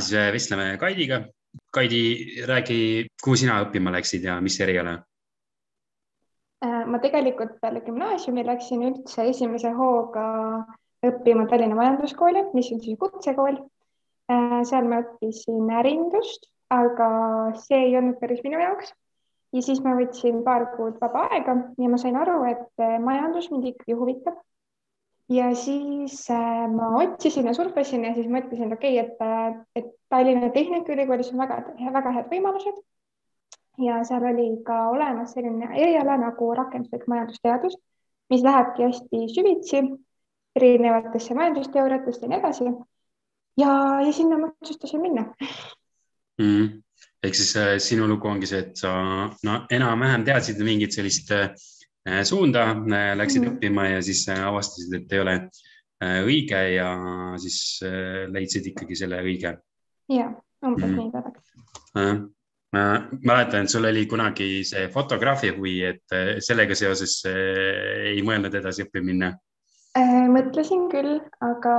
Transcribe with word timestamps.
siis 0.00 0.14
äh, 0.18 0.32
vestleme 0.32 0.76
Kaidiga. 0.78 1.22
Kaidi, 1.72 2.00
räägi, 2.46 3.06
kuhu 3.24 3.36
sina 3.36 3.58
õppima 3.64 3.92
läksid 3.92 4.24
ja 4.24 4.36
mis 4.44 4.58
eriala? 4.60 4.98
Äh, 6.64 6.84
ma 6.86 7.00
tegelikult 7.02 7.56
peale 7.62 7.80
gümnaasiumi 7.86 8.44
läksin 8.46 8.84
üldse 8.90 9.24
esimese 9.30 9.72
hooga 9.76 10.26
õppima 11.06 11.46
Tallinna 11.48 11.78
Majanduskooli, 11.78 12.48
mis 12.54 12.70
on 12.74 12.82
siis 12.84 12.98
kutsekool. 13.00 13.60
Äh, 14.32 14.60
seal 14.68 14.88
ma 14.90 15.02
õppisin 15.04 15.70
ärindust, 15.80 16.50
aga 16.74 17.10
see 17.64 17.88
ei 17.88 17.96
olnud 18.00 18.18
päris 18.20 18.44
minu 18.44 18.60
jaoks. 18.60 18.92
ja 19.56 19.62
siis 19.64 19.78
ma 19.80 19.94
võtsin 19.96 20.42
paar 20.44 20.66
kuud 20.74 20.98
vaba 21.00 21.22
aega 21.32 21.54
ja 21.80 21.88
ma 21.88 21.96
sain 21.96 22.18
aru, 22.20 22.42
et 22.44 22.82
majandus 23.00 23.46
mind 23.48 23.70
ikkagi 23.70 23.94
huvitab 23.96 24.36
ja 25.28 25.54
siis 25.54 26.30
äh, 26.30 26.68
ma 26.72 26.88
otsisin 27.02 27.46
ja 27.46 27.54
surfasin 27.54 28.04
ja 28.04 28.14
siis 28.14 28.28
mõtlesin, 28.32 28.66
et 28.72 28.78
okei 28.78 29.00
okay,, 29.00 29.06
et, 29.06 29.20
äh, 29.20 29.60
et 29.76 29.90
Tallinna 30.08 30.50
Tehnikaülikoolis 30.54 31.32
on 31.34 31.42
väga, 31.42 31.60
väga 31.98 32.14
head 32.16 32.30
võimalused. 32.32 32.80
ja 33.78 34.00
seal 34.04 34.24
oli 34.26 34.48
ka 34.66 34.88
olemas 34.90 35.36
selline 35.36 35.68
eriala 35.76 36.16
nagu 36.18 36.50
rakenduslik 36.54 37.06
majandusteadus, 37.06 37.76
mis 38.32 38.42
lähebki 38.42 38.88
hästi 38.88 39.20
süvitsi 39.34 39.82
erinevatesse 40.56 41.34
majandusteooriatesse 41.34 42.24
ja 42.24 42.28
nii 42.32 42.38
edasi. 42.38 42.72
ja, 43.60 43.72
ja 44.06 44.12
sinna 44.12 44.38
ma 44.38 44.50
otsustasin 44.62 45.00
minna 45.00 45.28
mm.. 46.38 46.82
ehk 47.22 47.34
siis 47.34 47.56
äh, 47.56 47.74
sinu 47.78 48.08
lugu 48.08 48.28
ongi 48.28 48.48
see, 48.48 48.64
et 48.64 48.76
sa 48.80 48.94
no 49.44 49.60
enam-vähem 49.70 50.24
teadsid 50.24 50.64
mingit 50.64 50.96
sellist 50.96 51.30
äh, 51.36 51.52
suunda, 52.24 52.70
äh, 52.70 53.12
läksid 53.18 53.42
mm 53.42 53.54
õppima 53.54 53.88
ja 53.92 54.00
siis 54.04 54.24
äh, 54.32 54.40
avastasid, 54.46 54.94
et 55.00 55.12
ei 55.12 55.20
ole 55.24 55.36
õige 55.98 56.58
ja 56.76 56.90
siis 57.42 57.80
leidsid 58.30 58.68
ikkagi 58.70 58.94
selle 58.94 59.18
õige. 59.24 59.56
ja, 60.14 60.28
umbes 60.62 60.86
mm 60.86 60.98
nii 61.00 61.10
läks. 61.14 61.54
ma 62.72 62.84
mäletan, 63.24 63.64
et 63.66 63.72
sul 63.72 63.88
oli 63.88 64.04
kunagi 64.06 64.62
see 64.68 64.86
fotograafia 64.94 65.56
huvi, 65.56 65.80
et 65.88 66.16
sellega 66.44 66.76
seoses 66.78 67.16
ei 67.26 68.22
mõelnud 68.22 68.54
edasi 68.54 68.86
õppima 68.86 69.10
minna? 69.10 69.32
mõtlesin 70.30 70.86
küll, 70.92 71.18
aga 71.42 71.74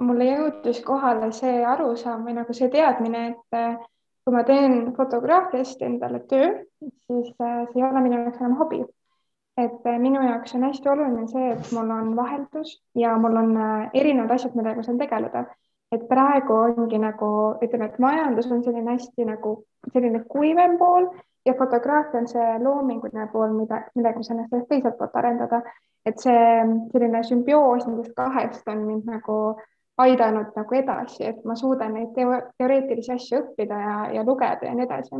mulle 0.00 0.30
jõudis 0.30 0.80
kohale 0.86 1.28
see 1.36 1.60
arusaam 1.66 2.24
või 2.24 2.38
nagu 2.38 2.56
see 2.56 2.70
teadmine, 2.72 3.34
et 3.34 3.84
kui 4.24 4.32
ma 4.32 4.46
teen 4.48 4.94
fotograafiast 4.96 5.82
endale 5.84 6.24
töö, 6.30 6.54
siis 6.80 7.34
see 7.36 7.56
ei 7.76 7.84
ole 7.84 8.00
minu 8.00 8.22
jaoks 8.22 8.40
enam 8.40 8.56
hobi 8.62 8.80
et 9.56 9.86
äh, 9.86 9.98
minu 9.98 10.22
jaoks 10.22 10.54
on 10.54 10.66
hästi 10.68 10.88
oluline 10.88 11.28
see, 11.28 11.52
et 11.52 11.70
mul 11.72 11.90
on 11.90 12.10
vaheldus 12.16 12.74
ja 12.94 13.16
mul 13.18 13.36
on 13.36 13.54
äh, 13.56 13.90
erinevad 13.94 14.34
asjad, 14.36 14.56
millega 14.56 14.82
saan 14.82 14.98
tegeleda. 14.98 15.46
et 15.92 16.08
praegu 16.08 16.52
ongi 16.52 16.98
nagu 16.98 17.28
ütleme, 17.62 17.86
et 17.86 17.98
majandus 18.02 18.48
on 18.50 18.64
selline 18.64 18.90
hästi 18.90 19.24
nagu 19.24 19.52
selline 19.92 20.24
kuivem 20.28 20.74
pool 20.78 21.06
ja 21.46 21.54
fotograafia 21.54 22.20
on 22.20 22.26
see 22.28 22.46
loominguline 22.62 23.28
pool, 23.32 23.54
mida, 23.54 23.84
millega 23.94 24.18
ma 24.18 24.26
saan 24.26 24.42
ennast 24.42 24.68
teiselt 24.68 24.98
poolt 24.98 25.14
arendada. 25.16 25.62
et 26.06 26.18
see 26.20 26.42
selline 26.92 27.22
sümbioos 27.30 27.86
nendest 27.86 28.14
kahest 28.18 28.68
on 28.68 28.84
mind 28.90 29.08
nagu 29.10 29.38
aidanud 29.98 30.52
nagu 30.56 30.74
edasi, 30.74 31.24
et 31.24 31.44
ma 31.44 31.54
suudan 31.56 31.94
neid 31.94 32.12
teo 32.14 32.34
teoreetilisi 32.58 33.12
asju 33.12 33.40
õppida 33.40 33.80
ja, 33.88 33.98
ja 34.18 34.26
lugeda 34.26 34.68
ja 34.68 34.74
nii 34.74 34.84
edasi 34.90 35.14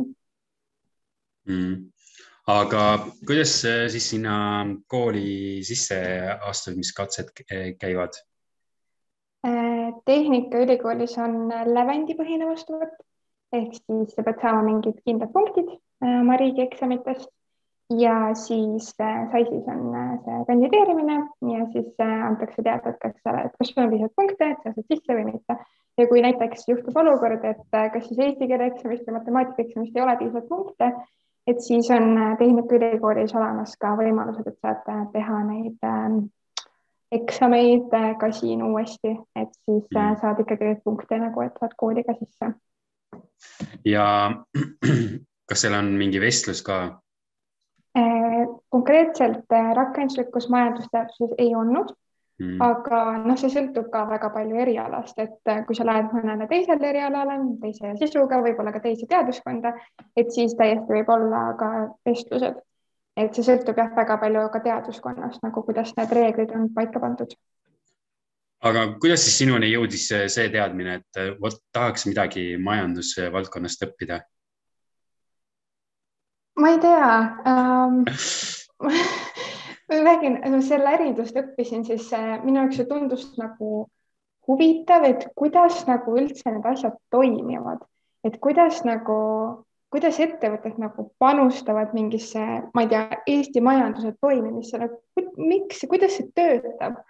mm 1.47 1.96
aga 2.47 2.83
kuidas 3.27 3.59
siis 3.91 4.09
sinna 4.13 4.65
kooli 4.87 5.63
sisseastumiskatsed 5.67 7.33
käivad? 7.79 8.15
Äh, 9.47 9.91
Tehnikaülikoolis 10.05 11.17
on 11.21 11.47
lävendipõhine 11.51 12.47
vastuvõtt 12.49 12.95
ehk 13.55 13.75
siis 13.77 14.15
sa 14.15 14.23
pead 14.25 14.39
saama 14.43 14.63
mingid 14.65 14.97
kindlad 15.07 15.33
punktid 15.35 15.67
äh, 15.69 16.15
oma 16.21 16.37
riigieksamitest 16.41 17.29
ja 17.99 18.15
siis 18.35 18.89
äh, 18.99 19.27
SAIS-is 19.31 19.67
on 19.71 19.91
see 20.23 20.39
kandideerimine 20.49 21.19
ja 21.51 21.67
siis 21.75 21.91
antakse 22.01 22.63
teada, 22.63 22.91
et 22.91 22.99
kas 23.03 23.19
sa 23.21 23.35
oled, 23.35 23.53
kas 23.59 23.71
sul 23.71 23.83
on 23.83 23.93
piisavalt 23.93 24.17
punkte, 24.19 24.49
et 24.51 24.63
sa 24.63 24.73
saad 24.73 24.95
sisse 24.95 25.19
või 25.19 25.29
mitte. 25.29 25.59
ja 25.97 26.07
kui 26.09 26.21
näiteks 26.21 26.67
juhtub 26.71 26.97
olukord, 27.03 27.45
et 27.45 27.77
kas 27.93 28.09
siis 28.09 28.19
eesti 28.25 28.49
keele 28.49 28.71
eksamist 28.71 29.07
või 29.07 29.19
matemaatika 29.19 29.63
eksamist 29.63 29.95
ei 29.95 30.03
ole 30.03 30.17
piisavalt 30.19 30.49
punkte, 30.51 30.91
et 31.47 31.61
siis 31.61 31.91
on 31.91 32.17
äh, 32.17 32.37
Tehnikaülikoolis 32.37 33.35
olemas 33.35 33.77
ka 33.79 33.93
võimalused, 33.99 34.47
et 34.47 34.59
saad 34.61 34.89
äh, 34.91 35.05
teha 35.13 35.41
neid 35.47 35.87
äh, 35.87 36.17
eksameid 37.11 37.93
äh, 37.95 38.13
ka 38.19 38.31
siin 38.35 38.63
uuesti, 38.63 39.15
et 39.35 39.53
siis 39.63 39.85
mm. 39.95 40.19
saad 40.21 40.43
ikkagi 40.43 40.75
punkte 40.83 41.19
nagu, 41.21 41.43
et 41.45 41.55
saad 41.59 41.75
kooli 41.77 42.03
ka 42.07 42.17
sisse. 42.19 42.51
ja 43.85 44.07
kas 45.49 45.61
seal 45.63 45.77
on 45.77 45.93
mingi 45.97 46.21
vestlus 46.21 46.61
ka 46.65 46.99
konkreetselt 48.69 49.53
rakenduslikus 49.73 50.49
majandusteaduses 50.53 51.31
ei 51.41 51.55
olnud 51.55 51.89
Mm. 52.37 52.59
aga 52.61 52.97
noh, 53.23 53.33
see 53.41 53.49
sõltub 53.49 53.87
ka 53.89 54.03
väga 54.05 54.27
palju 54.29 54.59
erialast, 54.61 55.17
et 55.17 55.49
äh, 55.49 55.63
kui 55.65 55.73
sa 55.77 55.87
lähed 55.87 56.11
mõnele 56.13 56.45
teisele 56.51 56.85
erialale, 56.91 57.39
teise 57.63 57.95
sisuga, 57.97 58.37
võib-olla 58.45 58.69
ka 58.75 58.81
teise 58.83 59.07
teaduskonda, 59.09 59.71
et 60.13 60.29
siis 60.35 60.53
täiesti 60.59 60.99
võib 60.99 61.09
olla 61.15 61.47
ka 61.57 61.71
vestlused. 62.05 62.61
et 63.17 63.33
see 63.33 63.47
sõltub 63.47 63.81
jah, 63.81 63.89
väga 63.97 64.19
palju 64.21 64.45
ka 64.53 64.61
teaduskonnast 64.67 65.41
nagu, 65.41 65.65
kuidas 65.65 65.95
need 65.97 66.13
reeglid 66.13 66.53
on 66.53 66.69
paika 66.77 67.01
pandud. 67.01 67.33
aga 68.69 68.85
kuidas 69.01 69.25
siis 69.25 69.41
sinuni 69.41 69.73
jõudis 69.73 70.05
see 70.29 70.49
teadmine, 70.53 71.01
et 71.01 71.21
äh, 71.23 71.33
vot 71.41 71.57
tahaks 71.73 72.05
midagi 72.05 72.51
majandusvaldkonnast 72.61 73.89
õppida? 73.89 74.21
ma 76.61 76.75
ei 76.75 76.81
tea 76.85 77.13
ähm, 77.49 78.03
ma 79.87 79.99
räägin, 80.03 80.39
selle 80.65 80.95
äridust 80.97 81.37
õppisin, 81.39 81.85
siis 81.87 82.09
äh, 82.15 82.37
minu 82.43 82.61
jaoks 82.61 82.79
see 82.79 82.89
tundus 82.89 83.29
nagu 83.39 83.85
huvitav, 84.47 85.05
et 85.07 85.27
kuidas 85.35 85.83
nagu 85.87 86.15
üldse 86.19 86.51
need 86.51 86.65
asjad 86.67 86.95
toimivad, 87.11 87.83
et 88.27 88.39
kuidas 88.43 88.81
nagu, 88.87 89.17
kuidas 89.93 90.19
ettevõtted 90.23 90.79
nagu 90.81 91.09
panustavad 91.19 91.93
mingisse, 91.95 92.43
ma 92.73 92.83
ei 92.83 92.91
tea, 92.91 93.21
Eesti 93.27 93.63
majanduse 93.63 94.13
toimimisse, 94.21 94.79
nagu 94.81 95.27
miks, 95.37 95.83
kuidas 95.89 96.17
see 96.17 96.31
töötab. 96.35 97.03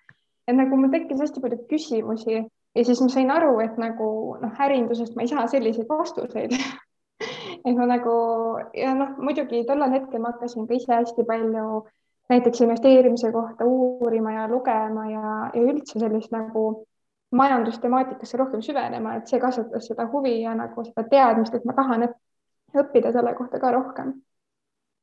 et 0.48 0.56
nagu 0.56 0.78
mul 0.80 0.88
tekkis 0.94 1.20
hästi 1.20 1.42
palju 1.44 1.58
küsimusi 1.68 2.38
ja 2.40 2.84
siis 2.88 3.02
ma 3.04 3.10
sain 3.12 3.32
aru, 3.32 3.58
et 3.60 3.76
nagu 3.82 4.38
noh, 4.40 4.60
ärindusest 4.64 5.16
ma 5.16 5.26
ei 5.26 5.32
saa 5.32 5.44
selliseid 5.52 5.90
vastuseid 5.90 6.54
et 7.68 7.76
ma 7.76 7.88
nagu 7.90 8.14
ja 8.78 8.94
noh, 8.96 9.18
muidugi 9.20 9.66
tollel 9.68 9.92
hetkel 9.92 10.24
ma 10.24 10.32
hakkasin 10.32 10.68
ka 10.70 10.78
ise 10.78 10.94
hästi 10.94 11.26
palju 11.28 11.66
näiteks 12.30 12.62
investeerimise 12.62 13.32
kohta 13.32 13.66
uurima 13.66 14.32
ja 14.32 14.48
lugema 14.48 15.10
ja, 15.10 15.34
ja 15.54 15.62
üldse 15.62 16.00
sellist 16.00 16.32
nagu 16.32 16.88
majandustemaatikasse 17.32 18.38
rohkem 18.38 18.62
süvenema, 18.64 19.18
et 19.18 19.28
see 19.28 19.40
kasvatas 19.40 19.88
seda 19.90 20.08
huvi 20.12 20.42
ja 20.42 20.56
nagu 20.56 20.84
seda 20.88 21.04
teadmist, 21.12 21.56
et 21.56 21.66
ma 21.68 21.76
tahan 21.76 22.08
õppida 22.78 23.12
selle 23.16 23.34
kohta 23.36 23.60
ka 23.60 23.72
rohkem 23.76 24.14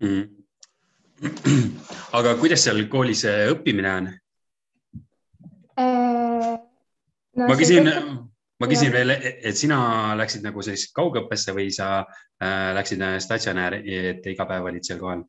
mm.. 0.05 0.25
aga 2.19 2.37
kuidas 2.41 2.65
seal 2.65 2.85
koolis 2.93 3.25
õppimine 3.29 3.97
on 3.99 4.13
äh,? 5.81 6.55
No, 7.35 7.49
ma 7.51 7.57
küsin, 7.59 7.89
ma 8.63 8.67
küsin 8.71 8.93
ja. 8.93 8.95
veel, 8.95 9.11
et 9.19 9.59
sina 9.59 9.77
läksid 10.15 10.45
nagu 10.47 10.63
sellist 10.63 10.93
kaugõppesse 10.95 11.51
või 11.57 11.73
sa 11.75 11.89
äh, 11.99 12.71
läksid 12.77 13.03
statsionääri, 13.25 13.81
et 14.13 14.29
iga 14.31 14.47
päev 14.47 14.69
olid 14.71 14.87
seal 14.87 15.01
kohal? 15.01 15.25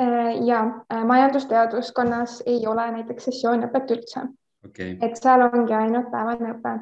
Äh, 0.00 0.44
ja 0.46 0.84
äh, 0.92 1.04
majandusteaduskonnas 1.04 2.42
ei 2.46 2.66
ole 2.70 2.84
näiteks 2.90 3.24
sessiooniõpet 3.24 3.90
üldse 3.90 4.20
okay.. 4.66 4.92
et 5.02 5.18
seal 5.18 5.42
ongi 5.42 5.74
ainult 5.74 6.12
päevane 6.12 6.52
õpe 6.52 6.74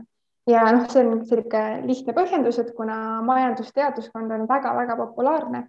ja 0.53 0.67
noh, 0.77 0.85
see 0.93 1.01
on 1.01 1.23
selline 1.25 1.87
lihtne 1.89 2.13
põhjendus, 2.19 2.59
et 2.61 2.75
kuna 2.77 2.99
majandusteaduskond 3.25 4.37
on 4.37 4.45
väga-väga 4.51 4.99
populaarne, 5.01 5.63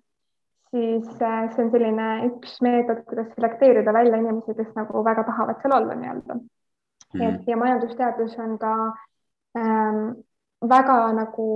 siis 0.76 1.08
äh, 1.24 1.48
see 1.56 1.64
on 1.64 1.72
selline 1.72 2.12
üks 2.28 2.60
meetod, 2.68 3.06
kuidas 3.08 3.32
selekteerida 3.38 3.96
välja 3.96 4.20
inimesi, 4.20 4.60
kes 4.60 4.76
nagu 4.76 5.08
väga 5.08 5.24
tahavad 5.32 5.64
seal 5.64 5.80
olla 5.80 5.96
nii-öelda 6.04 6.36
mm. 6.36 6.46
-hmm. 7.16 7.28
et 7.30 7.48
ja 7.48 7.64
majandusteadus 7.64 8.36
on 8.44 8.60
ka 8.60 8.74
ähm, 9.56 10.18
väga 10.76 11.00
nagu 11.16 11.52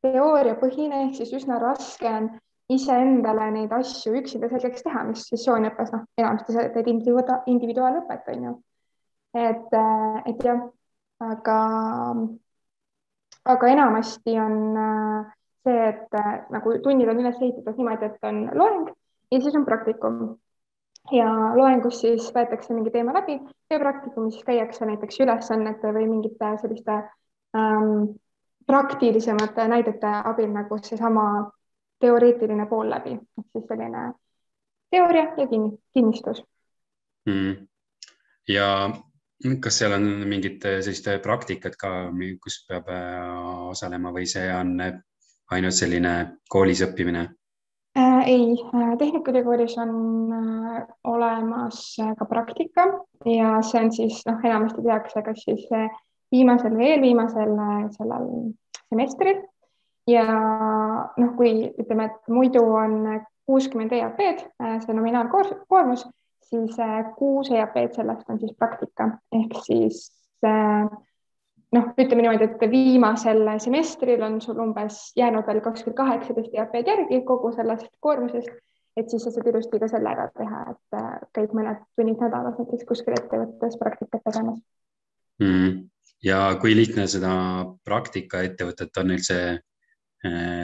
teooriapõhine 0.00 1.04
ehk 1.10 1.20
siis 1.20 1.36
üsna 1.36 1.60
raske 1.60 2.08
on 2.08 2.32
iseendale 2.70 3.50
neid 3.54 3.72
asju 3.74 4.14
üksinda 4.20 4.50
selgeks 4.50 4.84
teha, 4.86 5.04
mis 5.08 5.24
sessiooniõppes, 5.30 5.90
noh, 5.94 6.04
enamasti 6.20 6.54
sa 6.54 6.66
teed 6.74 6.90
individuaal, 6.92 7.42
individuaalõpet, 7.50 8.28
on 8.34 8.46
ju. 8.46 8.54
et, 9.34 9.74
äh, 9.78 10.22
et 10.26 10.44
jah, 10.44 10.62
aga, 11.22 11.58
aga 13.54 13.72
enamasti 13.74 14.38
on 14.42 14.56
äh, 14.76 15.32
see, 15.64 15.88
et 15.88 16.18
äh, 16.18 16.32
nagu 16.50 16.78
tunnid 16.82 17.10
on 17.10 17.20
üles 17.22 17.38
ehitatud 17.40 17.78
niimoodi, 17.78 18.10
et 18.10 18.30
on 18.30 18.46
loeng 18.54 18.88
ja 19.30 19.40
siis 19.40 19.56
on 19.56 19.66
praktikum. 19.66 20.22
ja 21.10 21.28
loengus 21.56 22.02
siis 22.02 22.26
võetakse 22.34 22.74
mingi 22.74 22.90
teema 22.94 23.14
läbi 23.16 23.38
ja 23.70 23.78
praktikumis 23.80 24.42
käiakse 24.46 24.86
näiteks 24.86 25.20
ülesannete 25.24 25.94
või 25.96 26.04
mingite 26.06 26.50
selliste 26.60 26.98
ähm, 27.56 28.12
praktilisemate 28.66 29.64
näidete 29.68 30.10
abil 30.28 30.52
nagu 30.52 30.78
seesama 30.82 31.24
teoreetiline 32.00 32.66
pool 32.66 32.90
läbi, 32.90 33.16
ehk 33.38 33.46
siis 33.52 33.68
selline 33.68 34.06
teooria 34.90 35.28
ja 35.36 35.46
kin 35.50 35.68
kinnistus 35.94 36.42
mm.. 37.28 37.66
ja 38.48 38.66
kas 39.60 39.78
seal 39.78 39.94
on 39.96 40.08
mingit 40.28 40.64
sellist 40.64 41.08
praktikat 41.22 41.76
ka, 41.80 41.92
kus 42.42 42.64
peab 42.68 42.88
äh, 42.92 43.68
osalema 43.70 44.12
või 44.12 44.26
see 44.28 44.48
on 44.54 44.76
ainult 45.50 45.76
selline 45.76 46.14
koolis 46.50 46.82
õppimine? 46.86 47.26
äh,? 47.98 48.22
ei, 48.26 48.54
äh, 48.74 48.96
Tehnikaülikoolis 48.98 49.76
on 49.82 49.92
äh, 50.32 50.82
olemas 51.04 51.96
äh, 52.00 52.14
ka 52.18 52.24
praktika 52.24 52.86
ja 53.26 53.58
see 53.66 53.84
on 53.84 53.92
siis 53.92 54.22
noh, 54.28 54.40
enamasti 54.44 54.84
tehakse 54.86 55.22
kas 55.26 55.44
siis 55.44 55.66
viimasel 56.30 56.76
või 56.78 56.92
eelviimasel 56.92 57.56
sellel 57.96 58.28
semestril 58.88 59.40
ja 60.10 60.26
noh, 61.16 61.34
kui 61.38 61.70
ütleme, 61.78 62.08
et 62.10 62.32
muidu 62.32 62.62
on 62.74 63.02
kuuskümmend 63.50 63.92
EAP-d, 63.94 64.46
see 64.84 64.94
nominaalkoormus, 64.94 66.06
siis 66.50 66.78
kuus 67.18 67.50
EAP-d 67.50 67.94
sellest 67.98 68.30
on 68.30 68.40
siis 68.42 68.54
praktika. 68.58 69.10
Ehk 69.34 69.58
siis 69.66 70.02
noh, 70.42 71.92
ütleme 71.96 72.24
niimoodi, 72.24 72.48
et 72.48 72.66
viimasel 72.72 73.44
semestril 73.62 74.22
on 74.26 74.40
sul 74.42 74.58
umbes 74.62 75.10
jäänud 75.18 75.46
veel 75.46 75.62
kakskümmend 75.64 75.98
kaheksateist 76.02 76.56
EAP-d 76.56 76.92
järgi 76.94 77.22
kogu 77.26 77.52
sellest 77.56 77.90
koormusest, 78.04 78.50
et 78.96 79.10
siis 79.10 79.24
sa 79.24 79.32
saad 79.34 79.48
ilusti 79.50 79.80
ka 79.80 79.88
selle 79.90 80.10
ära 80.10 80.26
teha, 80.36 80.64
et 80.74 80.98
äh, 80.98 81.14
käid 81.36 81.54
mõned 81.56 81.82
tunnid 81.98 82.20
nädalas 82.22 82.58
näiteks 82.58 82.86
kuskil 82.88 83.16
ettevõttes 83.18 83.78
praktikat 83.80 84.22
tegemas. 84.26 84.60
Mm.. 85.40 85.88
ja 86.24 86.40
kui 86.60 86.74
lihtne 86.76 87.06
seda 87.08 87.32
praktikaettevõtet 87.88 88.98
on 89.00 89.14
üldse 89.14 89.38
äh, 89.40 89.60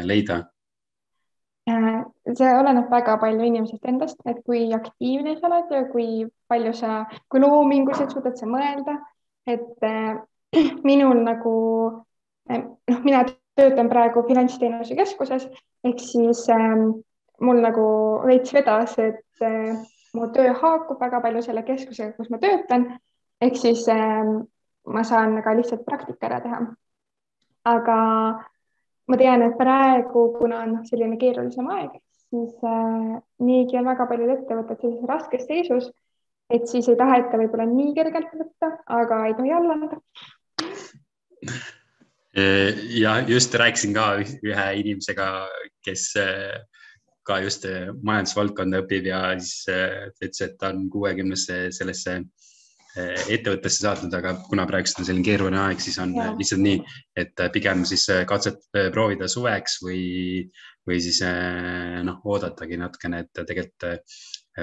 leida? 0.07 0.43
Äh, 1.67 2.03
see 2.39 2.51
oleneb 2.55 2.91
väga 2.93 3.17
palju 3.23 3.47
inimesest 3.49 3.89
endast, 3.91 4.21
et 4.29 4.43
kui 4.47 4.69
aktiivne 4.75 5.37
sa 5.39 5.49
oled 5.49 5.73
ja 5.75 5.85
kui 5.91 6.27
palju 6.51 6.75
sa, 6.79 7.01
kui 7.29 7.43
loominguliselt 7.43 8.15
suudad 8.15 8.37
sa 8.39 8.47
mõelda, 8.51 9.01
et 9.47 9.89
minul 10.89 11.25
nagu 11.27 11.57
noh, 12.53 13.03
mina 13.03 13.25
töötan 13.57 13.89
praegu 13.91 14.23
finantsteenuse 14.29 14.97
keskuses 14.99 15.49
ehk 15.87 16.01
siis 16.03 16.45
ähm, 16.53 16.91
mul 17.41 17.61
nagu 17.65 17.87
veits 18.27 18.55
vedas, 18.55 18.97
et 18.99 19.45
äh, 19.45 19.77
mu 20.15 20.29
töö 20.35 20.53
haakub 20.61 21.01
väga 21.01 21.21
palju 21.25 21.43
selle 21.45 21.65
keskusega, 21.67 22.15
kus 22.17 22.31
ma 22.31 22.41
töötan. 22.43 22.89
ehk 23.41 23.57
siis 23.57 23.89
ähm, 23.93 24.47
ma 24.87 25.03
saan 25.05 25.43
ka 25.45 25.57
lihtsalt 25.57 25.85
praktika 25.85 26.27
ära 26.27 26.41
teha. 26.41 26.61
aga 27.65 27.99
ma 29.07 29.19
tean, 29.21 29.45
et 29.47 29.57
praegu, 29.59 30.27
kuna 30.39 30.65
on 30.65 30.81
selline 30.89 31.19
keerulisem 31.21 31.69
aeg, 31.77 31.95
siis 32.27 32.67
äh, 32.67 33.17
niigi 33.47 33.79
on 33.79 33.89
väga 33.89 34.09
paljud 34.11 34.35
ettevõtted 34.35 34.83
sellises 34.83 35.11
raskes 35.11 35.47
seisus, 35.49 35.91
et 36.51 36.67
siis 36.71 36.89
ei 36.91 36.99
taheta 36.99 37.39
võib-olla 37.41 37.67
nii 37.71 37.95
kergelt 37.97 38.35
võtta, 38.39 38.73
aga 39.01 39.25
ei 39.29 39.35
tohi 39.39 39.55
alla 39.55 39.79
anda. 39.79 40.01
Ja 42.93 43.15
just 43.25 43.55
rääkisin 43.57 43.95
ka 43.97 44.19
ühe 44.21 44.65
inimesega, 44.83 45.27
kes 45.87 46.11
äh, 46.21 46.59
ka 47.27 47.41
just 47.43 47.65
äh, 47.65 47.89
majandusvaldkonda 48.07 48.83
õpib 48.85 49.09
ja 49.09 49.21
siis 49.41 49.67
äh, 49.73 50.11
ta 50.13 50.29
ütles, 50.29 50.43
et 50.45 50.59
ta 50.61 50.71
on 50.75 50.85
kuuekümnesse 50.93 51.71
sellesse 51.75 52.21
ettevõttesse 52.97 53.85
saatnud, 53.85 54.15
aga 54.17 54.35
kuna 54.47 54.65
praegust 54.69 55.01
on 55.01 55.09
selline 55.09 55.27
keeruline 55.27 55.59
aeg, 55.61 55.83
siis 55.85 55.99
on 56.03 56.15
ja. 56.17 56.31
lihtsalt 56.39 56.63
nii, 56.65 56.79
et 57.21 57.45
pigem 57.53 57.85
siis 57.89 58.07
katset 58.29 58.63
proovida 58.95 59.29
suveks 59.29 59.81
või, 59.85 60.01
või 60.89 61.03
siis 61.05 61.21
noh, 62.07 62.23
oodatagi 62.25 62.81
natukene, 62.81 63.25
et 63.27 63.43
tegelikult 63.43 63.91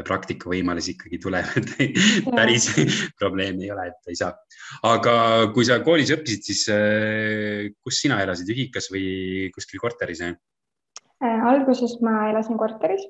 praktikavõimalusi 0.02 0.96
ikkagi 0.96 1.20
tuleb, 1.22 1.50
et 1.60 2.30
päris 2.34 2.70
probleemi 3.22 3.68
ei 3.68 3.74
ole, 3.76 3.92
et 3.92 4.10
ei 4.10 4.18
saa. 4.18 4.34
aga 4.90 5.16
kui 5.54 5.68
sa 5.68 5.78
koolis 5.86 6.14
õppisid, 6.16 6.48
siis 6.50 6.64
kus 7.78 8.02
sina 8.02 8.18
elasid, 8.24 8.50
ühikas 8.50 8.90
või 8.94 9.52
kuskil 9.54 9.84
korteris? 9.84 10.24
Alguses 11.24 12.00
ma 12.04 12.32
elasin 12.32 12.58
korteris, 12.60 13.06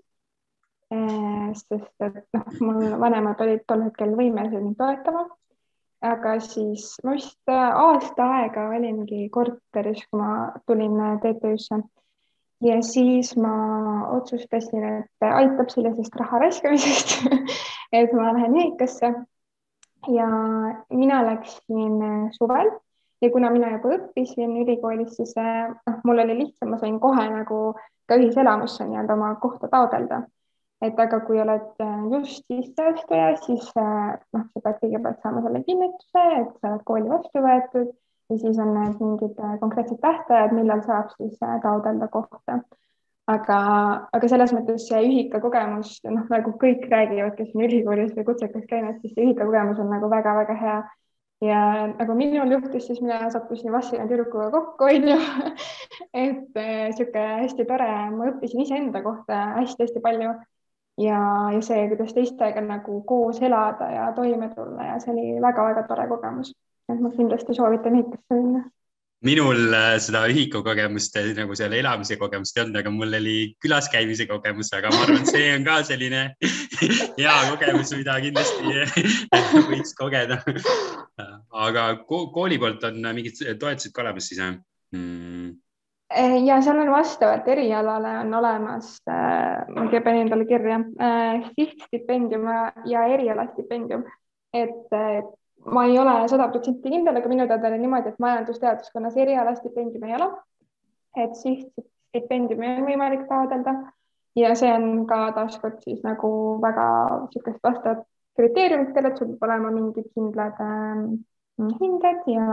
äh, 1.53 1.79
sest 1.79 2.05
et 2.07 2.37
noh, 2.37 2.59
mul 2.59 2.99
vanemad 3.01 3.41
olid 3.45 3.63
tol 3.67 3.85
hetkel 3.85 4.13
võimelised 4.19 4.61
mind 4.61 4.77
toetama. 4.79 5.27
aga 6.03 6.35
siis 6.43 6.97
ma 7.03 7.13
vist 7.15 7.51
aasta 7.55 8.25
aega 8.37 8.67
olingi 8.75 9.29
korteris, 9.31 10.01
kui 10.09 10.19
ma 10.19 10.51
tulin 10.67 10.97
TTÜ-sse 11.23 11.79
ja 12.67 12.81
siis 12.83 13.35
ma 13.39 13.53
otsustasin, 14.17 14.83
et 14.83 15.27
aitab 15.29 15.71
sellisest 15.71 16.15
raha 16.19 16.43
raiskamisest 16.43 17.23
et 17.99 18.11
ma 18.13 18.33
lähen 18.33 18.57
ühikasse 18.59 19.13
ja 20.11 20.27
mina 20.89 21.23
läksin 21.25 22.01
suvel 22.35 22.73
ja 23.23 23.31
kuna 23.31 23.49
mina 23.53 23.71
juba 23.77 23.95
õppisin 23.97 24.57
ülikoolis, 24.63 25.15
siis 25.15 25.33
noh, 25.39 25.99
mul 26.03 26.23
oli 26.25 26.37
lihtsam, 26.43 26.73
ma 26.73 26.79
sain 26.81 26.99
kohe 26.99 27.23
nagu 27.31 27.59
ka 28.09 28.17
ühiselamusse 28.19 28.85
nii-öelda 28.87 29.15
oma 29.15 29.35
kohta 29.41 29.69
taotleda. 29.71 30.23
Et 30.83 30.99
aga 30.99 31.19
kui 31.23 31.39
oled 31.39 31.83
just 32.11 32.43
sisseastuja, 32.51 33.33
siis 33.45 33.69
noh, 33.75 34.45
sa 34.51 34.63
pead 34.63 34.79
kõigepealt 34.81 35.21
saama 35.23 35.43
selle 35.45 35.63
kinnituse, 35.67 36.23
et 36.41 36.55
sa 36.59 36.73
oled 36.73 36.87
kooli 36.87 37.11
vastu 37.11 37.43
võetud 37.45 37.93
ja 38.29 38.37
siis 38.37 38.59
on 38.59 38.73
need 38.73 39.01
mingid 39.01 39.39
äh, 39.39 39.59
konkreetsed 39.59 39.99
tähtajad, 40.01 40.55
millal 40.55 40.81
saab 40.87 41.11
siis 41.17 41.35
äh, 41.43 41.59
taotleda 41.61 42.07
kohta. 42.07 42.59
aga, 43.27 43.57
aga 44.11 44.27
selles 44.27 44.51
mõttes 44.51 44.87
see 44.89 44.99
ühika 45.07 45.39
kogemus, 45.43 45.95
noh, 46.03 46.25
nagu 46.31 46.51
kõik 46.59 46.89
räägivad, 46.91 47.37
kes 47.37 47.53
on 47.55 47.63
ülikoolis 47.69 48.11
või 48.17 48.25
kutsekas 48.27 48.65
käinud, 48.67 48.97
siis 48.99 49.13
see 49.15 49.23
ühika 49.23 49.47
kogemus 49.47 49.79
on 49.79 49.93
nagu 49.93 50.09
väga-väga 50.11 50.57
hea. 50.63 50.81
ja 51.43 51.61
nagu 51.91 52.15
minul 52.15 52.51
juhtus, 52.51 52.87
siis 52.87 52.99
mina 53.03 53.29
sattusin 53.31 53.71
Vassina 53.71 54.07
tüdrukuga 54.07 54.49
kokku, 54.51 54.87
onju. 54.95 55.19
et 56.13 56.59
niisugune 56.59 57.23
äh, 57.23 57.37
hästi 57.45 57.67
tore, 57.69 57.91
ma 58.17 58.31
õppisin 58.33 58.65
iseenda 58.65 59.03
kohta 59.05 59.45
hästi-hästi 59.61 60.03
palju 60.03 60.33
ja, 60.97 61.19
ja 61.53 61.61
see, 61.61 61.87
kuidas 61.93 62.13
teistega 62.13 62.61
nagu 62.61 63.01
koos 63.07 63.41
elada 63.41 63.89
ja 63.91 64.11
toime 64.15 64.49
tulla 64.55 64.91
ja 64.91 64.99
see 64.99 65.13
oli 65.15 65.41
väga-väga 65.41 65.87
tore 65.87 66.07
kogemus 66.11 66.53
et 66.91 67.01
ma 67.01 67.11
kindlasti 67.13 67.55
soovitan 67.57 67.95
ehitusse 67.99 68.39
minna 68.39 68.63
minul 69.23 69.71
äh, 69.71 69.95
seda 70.03 70.25
ühiku 70.31 70.61
kogemust 70.65 71.15
äh, 71.19 71.29
nagu 71.37 71.55
seal 71.55 71.73
elamise 71.77 72.17
kogemust 72.19 72.57
ei 72.57 72.65
olnud, 72.65 72.79
aga 72.81 72.91
mul 72.91 73.17
oli 73.19 73.37
külas 73.63 73.87
käimise 73.91 74.27
kogemus, 74.27 74.73
aga 74.75 74.91
ma 74.91 75.05
arvan, 75.05 75.21
et 75.23 75.31
see 75.31 75.45
on 75.55 75.67
ka 75.67 75.77
selline 75.87 76.23
hea 77.21 77.37
kogemus, 77.53 77.93
mida 77.95 78.17
kindlasti 78.25 78.83
võiks 79.71 79.95
kogeda. 79.99 80.41
aga 81.67 81.87
kooli 82.09 82.59
poolt 82.59 82.83
on 82.89 82.99
mingid 83.15 83.39
toetused 83.61 83.95
ka 83.95 84.03
olemas 84.03 84.27
siis 84.27 84.43
jah 84.43 84.57
hmm.? 84.91 85.62
Ja 86.45 86.59
seal 86.61 86.79
on 86.83 86.91
vastavalt 86.91 87.47
erialale 87.47 88.17
on 88.19 88.33
olemas 88.33 88.95
äh,, 89.09 89.63
ma 89.73 89.87
panin 90.03 90.27
endale 90.27 90.45
kirja 90.45 90.79
äh,, 91.01 91.49
sihtstipendium 91.55 92.47
ja 92.85 93.05
erialastipendium, 93.15 94.03
et 94.53 94.93
ma 95.65 95.85
ei 95.85 95.99
ole 95.99 96.27
sada 96.27 96.47
protsenti 96.51 96.91
kindel, 96.91 97.17
aga 97.17 97.29
minu 97.31 97.47
teada 97.47 97.69
oli 97.69 97.81
niimoodi, 97.81 98.13
et 98.13 98.19
majandusteaduskonnas 98.19 99.17
erialastipendiumi 99.17 100.11
ei 100.11 100.15
ole. 100.15 100.31
et 101.17 101.35
sihtstipendiumi 101.37 102.67
on 102.77 102.87
võimalik 102.87 103.27
taotleda 103.29 103.73
ja 104.35 104.55
see 104.57 104.71
on 104.73 105.05
ka 105.09 105.27
taaskord 105.35 105.77
siis 105.85 106.01
nagu 106.05 106.31
väga 106.61 106.85
niisugust 107.27 107.59
vastavat 107.63 108.07
kriteeriumitele, 108.39 109.11
et 109.11 109.19
sul 109.21 109.29
peab 109.33 109.45
olema 109.49 109.71
mingid 109.75 110.09
kindlad 110.17 110.57
äh, 110.63 111.03
hinded 111.59 112.29
ja 112.31 112.45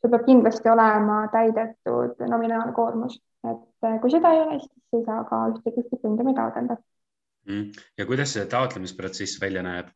sul 0.00 0.10
peab 0.10 0.26
kindlasti 0.26 0.70
olema 0.72 1.22
täidetud 1.32 2.22
nominaalkoormus, 2.28 3.18
et 3.50 3.88
äh, 3.88 3.98
kui 4.02 4.10
seda 4.10 4.32
ei 4.34 4.42
ole, 4.44 4.58
siis 4.60 4.98
ei 4.98 5.04
saa 5.06 5.24
ka 5.28 5.40
ühtegi 5.52 5.86
stipendiumi 5.86 6.34
taotleda. 6.38 6.78
Mm.. 7.48 7.72
ja 7.98 8.06
kuidas 8.06 8.34
see 8.36 8.46
taotlemisprotsess 8.46 9.40
välja 9.42 9.64
näeb? 9.66 9.90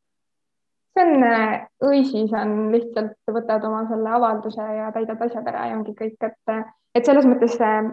see 0.97 1.05
on 1.05 1.27
äh, 1.29 1.67
õisis 1.85 2.33
on 2.35 2.73
lihtsalt 2.73 3.19
võtad 3.31 3.65
oma 3.69 3.85
selle 3.91 4.11
avalduse 4.17 4.65
ja 4.79 4.89
täidad 4.95 5.21
asjad 5.27 5.47
ära 5.53 5.69
ja 5.71 5.77
ongi 5.77 5.93
kõik, 5.99 6.17
et, 6.25 6.57
et 6.97 7.07
selles 7.07 7.29
mõttes 7.29 7.59
äh, 7.61 7.91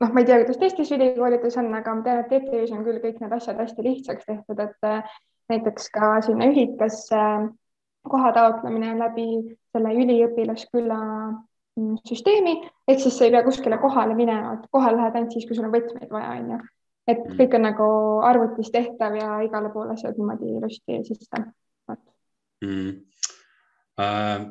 noh, 0.00 0.12
ma 0.12 0.22
ei 0.22 0.28
tea, 0.28 0.40
kuidas 0.42 0.60
teistes 0.60 0.92
ülikoolides 0.96 1.58
on, 1.60 1.72
aga 1.76 1.94
ma 1.94 2.06
tean, 2.06 2.22
et 2.22 2.30
TTÜ-s 2.32 2.72
on 2.74 2.86
küll 2.86 3.02
kõik 3.02 3.20
need 3.20 3.34
asjad 3.36 3.60
hästi 3.60 3.84
lihtsaks 3.86 4.28
tehtud, 4.28 4.62
et 4.64 4.88
äh, 4.88 5.18
näiteks 5.52 5.90
ka 5.94 6.12
sinna 6.24 6.48
ühikasse 6.50 7.24
koha 8.08 8.32
taotlemine 8.32 8.94
läbi 8.98 9.26
selle 9.72 9.92
üliõpilasküla 10.02 11.00
mm, 11.30 11.96
süsteemi, 12.08 12.56
ehk 12.88 13.02
siis 13.02 13.18
sa 13.18 13.26
ei 13.26 13.34
pea 13.34 13.42
kuskile 13.46 13.78
kohale 13.82 14.16
minema, 14.18 14.54
et 14.56 14.68
kohale 14.72 15.00
lähed 15.00 15.18
ainult 15.18 15.36
siis, 15.36 15.46
kui 15.48 15.58
sul 15.58 15.68
on 15.68 15.74
võtmeid 15.74 16.12
vaja, 16.12 16.32
on 16.38 16.54
ju. 16.54 16.60
et 17.10 17.20
mm. 17.24 17.36
kõik 17.40 17.58
on 17.58 17.66
nagu 17.68 17.90
arvutis 18.30 18.72
tehtav 18.72 19.18
ja 19.18 19.34
igale 19.46 19.72
poole 19.74 19.96
saad 20.00 20.18
niimoodi 20.20 20.56
ilusti 20.58 21.02
sisse 21.08 21.44
mm.. 22.64 22.90
Uh, 24.00 24.46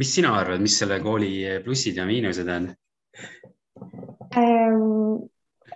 mis 0.00 0.10
sina 0.14 0.30
arvad, 0.38 0.62
mis 0.64 0.78
selle 0.80 0.96
kooli 1.04 1.32
plussid 1.64 1.98
ja 1.98 2.06
miinused 2.08 2.48
on 2.48 2.70
ähm,? 4.38 5.28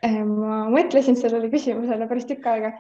ma 0.02 0.64
mõtlesin 0.72 1.18
sellele 1.18 1.50
küsimusele 1.52 2.08
päris 2.10 2.24
tükk 2.26 2.46
aega. 2.50 2.72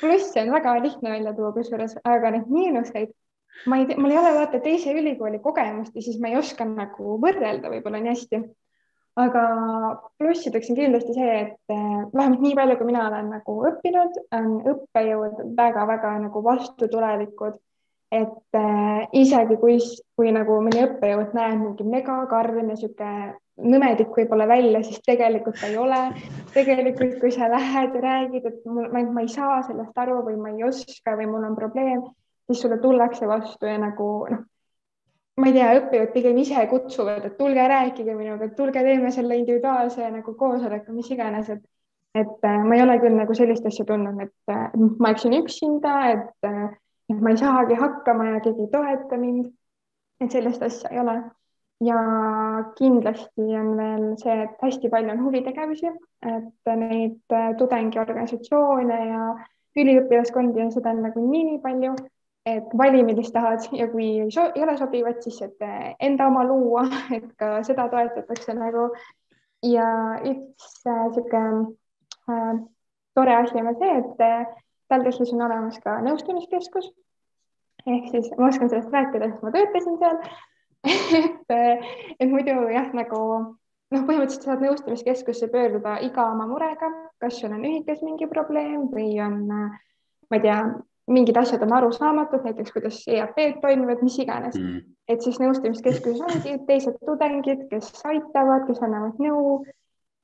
plusse 0.00 0.42
on 0.42 0.52
väga 0.52 0.76
lihtne 0.84 1.10
välja 1.10 1.32
tuua 1.34 1.54
kusjuures, 1.56 1.96
aga 2.04 2.30
neid 2.34 2.50
miinuseid 2.52 3.14
ma 3.66 3.78
ei 3.78 3.86
tea, 3.86 3.98
mul 4.00 4.10
ei 4.10 4.18
ole 4.18 4.32
vaata 4.34 4.60
teise 4.64 4.92
ülikooli 4.96 5.40
kogemust 5.44 5.96
ja 5.96 6.02
siis 6.02 6.18
ma 6.20 6.30
ei 6.30 6.38
oska 6.40 6.64
nagu 6.68 7.16
võrrelda 7.22 7.72
võib-olla 7.72 8.00
nii 8.00 8.14
hästi. 8.14 8.42
aga 9.20 9.40
plussideks 10.18 10.70
on 10.70 10.76
kindlasti 10.78 11.14
see, 11.16 11.32
et 11.40 11.74
eh, 11.74 11.96
vähemalt 12.14 12.44
nii 12.44 12.54
palju, 12.56 12.76
kui 12.78 12.86
mina 12.88 13.08
olen 13.08 13.32
nagu 13.34 13.56
õppinud, 13.68 14.14
on 14.38 14.52
õppejõud 14.72 15.42
väga-väga 15.58 16.14
nagu 16.26 16.44
vastutulelikud. 16.44 17.58
et 18.10 18.58
äh, 18.58 19.04
isegi 19.14 19.54
kui, 19.60 19.76
kui 20.18 20.32
nagu 20.34 20.56
mõni 20.64 20.80
õppejõud 20.82 21.34
näeb 21.36 21.60
mingi 21.60 21.84
megakarm 21.86 22.72
ja 22.72 22.78
sihuke 22.80 23.10
nõmedik 23.62 24.10
võib-olla 24.16 24.48
välja, 24.50 24.80
siis 24.82 24.98
tegelikult 25.06 25.62
ei 25.68 25.76
ole. 25.78 26.00
tegelikult, 26.54 27.20
kui 27.20 27.30
sa 27.30 27.50
lähed 27.50 27.94
ja 27.94 28.00
räägid, 28.02 28.46
et 28.46 28.64
mul, 28.66 28.88
ma 28.90 29.22
ei 29.22 29.28
saa 29.28 29.60
sellest 29.68 29.98
aru 29.98 30.24
või 30.26 30.40
ma 30.40 30.50
ei 30.54 30.64
oska 30.66 31.14
või 31.18 31.28
mul 31.30 31.46
on 31.50 31.54
probleem 31.58 32.02
siis 32.50 32.64
sulle 32.64 32.80
tullakse 32.82 33.28
vastu 33.30 33.70
ja 33.70 33.78
nagu 33.78 34.06
noh, 34.30 34.44
ma 35.40 35.48
ei 35.48 35.54
tea, 35.56 35.72
õppijad 35.78 36.10
pigem 36.12 36.38
ise 36.42 36.66
kutsuvad, 36.68 37.24
et 37.24 37.36
tulge 37.38 37.66
rääkige 37.72 38.14
minuga, 38.18 38.50
tulge 38.56 38.82
teeme 38.84 39.12
selle 39.14 39.38
individuaalse 39.40 40.10
nagu 40.10 40.34
koosoleku, 40.36 40.92
mis 40.92 41.10
iganes, 41.14 41.48
et 41.54 41.62
et 42.14 42.44
äh, 42.44 42.62
ma 42.66 42.74
ei 42.74 42.82
ole 42.82 42.96
küll 42.98 43.14
nagu 43.14 43.34
sellist 43.38 43.66
asja 43.66 43.84
tundnud, 43.86 44.18
et 44.24 44.52
äh, 44.52 44.70
ma 44.98 45.12
eksin 45.14 45.36
üksinda, 45.38 45.92
äh, 46.10 46.64
et 47.10 47.20
ma 47.22 47.30
ei 47.30 47.38
saagi 47.38 47.76
hakkama 47.78 48.32
ja 48.32 48.40
keegi 48.44 48.66
ei 48.66 48.72
toeta 48.72 49.18
mind. 49.18 49.52
et 50.20 50.34
sellist 50.34 50.62
asja 50.62 50.90
ei 50.90 50.98
ole. 51.00 51.14
ja 51.80 52.00
kindlasti 52.76 53.46
on 53.56 53.70
veel 53.76 54.02
see, 54.20 54.34
et 54.42 54.58
hästi 54.60 54.90
palju 54.92 55.14
on 55.14 55.22
huvitegevusi, 55.24 55.92
et 56.28 56.72
neid 56.76 57.36
tudengiorganisatsioone 57.56 58.98
ja 59.08 59.22
üliõpilaskondi 59.80 60.60
on 60.60 60.74
seda 60.74 60.92
nagu 60.92 61.22
nii, 61.24 61.44
nii 61.52 61.62
palju 61.62 61.94
et 62.46 62.72
vali, 62.78 63.02
millist 63.04 63.34
tahad 63.34 63.66
ja 63.76 63.88
kui 63.90 64.06
ei, 64.22 64.30
so 64.32 64.46
ei 64.54 64.62
ole 64.64 64.76
sobivad, 64.78 65.20
siis 65.24 65.40
et 65.44 65.64
eh, 65.66 65.94
enda 66.08 66.28
oma 66.30 66.44
luua, 66.48 66.86
et 67.16 67.28
ka 67.38 67.60
seda 67.66 67.88
toetatakse 67.92 68.56
nagu. 68.56 68.90
ja 69.62 69.86
üks 70.24 70.68
niisugune 70.86 71.76
äh, 72.28 72.34
äh, 72.34 72.60
tore 73.14 73.34
asi 73.36 73.60
on 73.60 73.74
see, 73.76 73.96
et 73.98 74.22
äh, 74.24 74.46
TalTechis 74.88 75.34
on 75.34 75.42
olemas 75.44 75.76
ka 75.84 75.98
nõustamiskeskus. 76.00 76.88
ehk 77.86 78.08
siis 78.10 78.30
ma 78.38 78.48
oskan 78.48 78.70
sellest 78.70 78.92
rääkida, 78.92 79.28
sest 79.30 79.42
ma 79.44 79.52
töötasin 79.52 79.98
seal 80.00 80.18
et, 81.20 81.52
et 82.20 82.30
muidu 82.30 82.56
jah, 82.72 82.88
nagu 82.96 83.20
noh, 83.90 84.02
põhimõtteliselt 84.08 84.48
saad 84.48 84.64
nõustamiskeskusse 84.64 85.50
pöörduda 85.52 85.98
iga 86.06 86.24
oma 86.32 86.46
murega, 86.48 86.88
kas 87.20 87.36
sul 87.40 87.52
on 87.52 87.66
ühikas 87.68 88.00
mingi 88.06 88.28
probleem 88.32 88.88
või 88.92 89.12
on, 89.20 89.42
ma 89.50 90.38
ei 90.38 90.44
tea, 90.44 90.60
mingid 91.10 91.36
asjad 91.36 91.62
on 91.66 91.72
arusaamatud, 91.72 92.44
näiteks 92.46 92.72
kuidas 92.72 93.02
EAP-d 93.08 93.60
toimivad, 93.62 94.02
mis 94.06 94.18
iganes 94.22 94.56
mm.. 94.58 94.80
et 95.08 95.22
siis 95.24 95.40
nõustamiskeskuses 95.42 96.22
ongi 96.24 96.56
teised 96.68 96.96
tudengid, 97.06 97.66
kes 97.72 97.90
aitavad, 98.06 98.66
kes 98.68 98.82
annavad 98.86 99.20
nõu. 99.22 99.60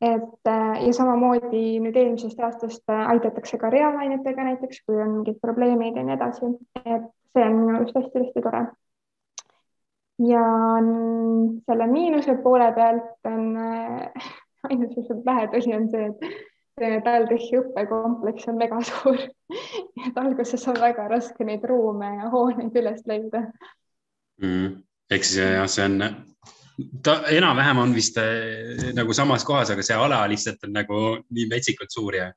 et 0.05 0.49
äh, 0.53 0.81
ja 0.85 0.93
samamoodi 0.93 1.79
nüüd 1.81 1.95
eelmisest 1.97 2.41
aastast 2.45 2.83
äh, 2.93 3.07
aidatakse 3.15 3.57
ka 3.59 3.71
reaalainetega 3.73 4.45
näiteks, 4.51 4.83
kui 4.87 4.99
on 5.01 5.15
mingid 5.19 5.39
probleemid 5.41 5.97
ja 5.97 6.05
nii 6.05 6.17
edasi, 6.19 6.51
et 6.83 7.07
see 7.33 7.47
on 7.47 7.57
minu 7.63 7.79
arust 7.79 7.97
hästi-hästi 7.97 8.43
tore. 8.45 8.67
ja 10.29 10.43
selle 11.71 11.87
miinuse 11.93 12.37
poole 12.45 12.69
pealt 12.77 13.33
on 13.33 13.57
äh, 13.57 14.29
ainus, 14.69 14.93
mis 14.97 15.09
mul 15.09 15.25
pähe 15.25 15.49
tuli, 15.55 15.75
on 15.81 15.89
see, 15.95 16.13
et 16.13 16.56
TalTechi 16.77 17.57
õppekompleks 17.57 18.49
on 18.51 18.59
mega 18.61 18.79
suur 18.85 19.17
et 19.17 20.19
alguses 20.21 20.67
on 20.69 20.77
väga 20.81 21.07
raske 21.09 21.45
neid 21.49 21.65
ruume 21.65 22.11
ja 22.19 22.31
hooneid 22.33 22.77
üles 22.77 23.05
leida 23.09 23.47
mm,. 24.43 24.75
ehk 25.11 25.25
siis 25.25 25.41
jah, 25.41 25.69
see 25.73 25.87
on, 25.89 26.05
ta 27.05 27.23
enam-vähem 27.33 27.81
on 27.81 27.95
vist 27.97 28.19
äh, 28.21 28.91
nagu 28.97 29.17
samas 29.17 29.45
kohas, 29.49 29.73
aga 29.73 29.85
see 29.87 29.97
ala 29.97 30.21
lihtsalt 30.29 30.69
on 30.69 30.77
nagu 30.77 31.05
nii 31.31 31.49
metsikult 31.53 31.97
suur 31.97 32.19
ja. 32.19 32.29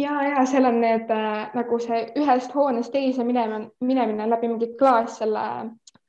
ja, 0.00 0.16
ja 0.30 0.46
seal 0.48 0.70
on 0.70 0.80
need 0.80 1.12
äh, 1.12 1.52
nagu 1.58 1.80
see 1.82 2.00
ühest 2.22 2.56
hoonest 2.56 2.94
teise 2.96 3.28
minema, 3.28 3.60
minemine 3.84 4.30
läbi 4.32 4.54
mingi 4.54 4.72
klaas 4.80 5.20
selle 5.20 5.44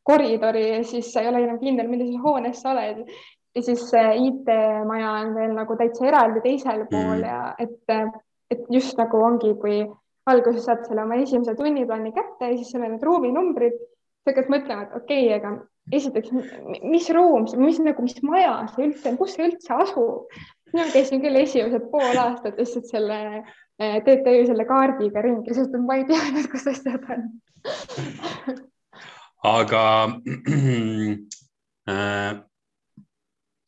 koridori 0.08 0.70
ja 0.70 0.84
siis 0.88 1.12
sa 1.12 1.20
ei 1.20 1.28
ole 1.34 1.44
enam 1.44 1.60
kindel, 1.60 1.92
millises 1.92 2.24
hoones 2.24 2.64
sa 2.64 2.72
oled 2.72 3.04
ja 3.58 3.64
siis 3.66 3.86
IT-maja 3.92 5.14
on 5.22 5.32
veel 5.36 5.54
nagu 5.58 5.78
täitsa 5.80 6.06
eraldi 6.10 6.44
teisel 6.44 6.84
pool 6.92 7.18
mm. 7.18 7.24
ja 7.26 7.40
et, 7.60 8.20
et 8.54 8.68
just 8.74 9.00
nagu 9.00 9.22
ongi, 9.26 9.54
kui 9.62 9.80
alguses 10.30 10.68
saad 10.68 10.86
selle 10.86 11.06
oma 11.06 11.18
esimese 11.24 11.56
tunniplaani 11.58 12.14
kätte 12.16 12.52
ja 12.52 12.58
siis 12.60 12.70
seal 12.74 12.86
on 12.86 12.94
need 12.96 13.08
ruuminumbrid, 13.08 13.80
sa 14.24 14.34
hakkad 14.34 14.52
mõtlema, 14.54 14.86
et 14.86 14.96
okei 15.00 15.26
okay,, 15.26 15.40
aga 15.40 15.50
esiteks, 15.98 16.30
mis 16.84 17.10
ruum, 17.16 17.48
mis 17.64 17.80
nagu, 17.84 18.06
mis 18.06 18.18
maja 18.28 18.60
see 18.76 18.90
üldse 18.90 19.12
on, 19.12 19.20
kus 19.20 19.38
see 19.38 19.50
üldse 19.50 19.82
asub? 19.86 20.40
mina 20.74 20.84
käisin 20.92 21.22
küll 21.24 21.40
esimesed 21.40 21.86
pool 21.94 22.18
aastat 22.20 22.58
lihtsalt 22.60 22.90
selle 22.92 23.20
eh, 23.40 24.02
TTÜ 24.04 24.42
selle 24.50 24.66
kaardiga 24.68 25.24
ringi, 25.24 25.56
sest 25.56 25.78
ma 25.80 25.96
ei 25.96 26.04
teadnud, 26.10 26.50
kus 26.52 26.68
asjad 26.74 27.08
on 27.16 27.30
aga 29.44 29.84
äh, 31.88 32.34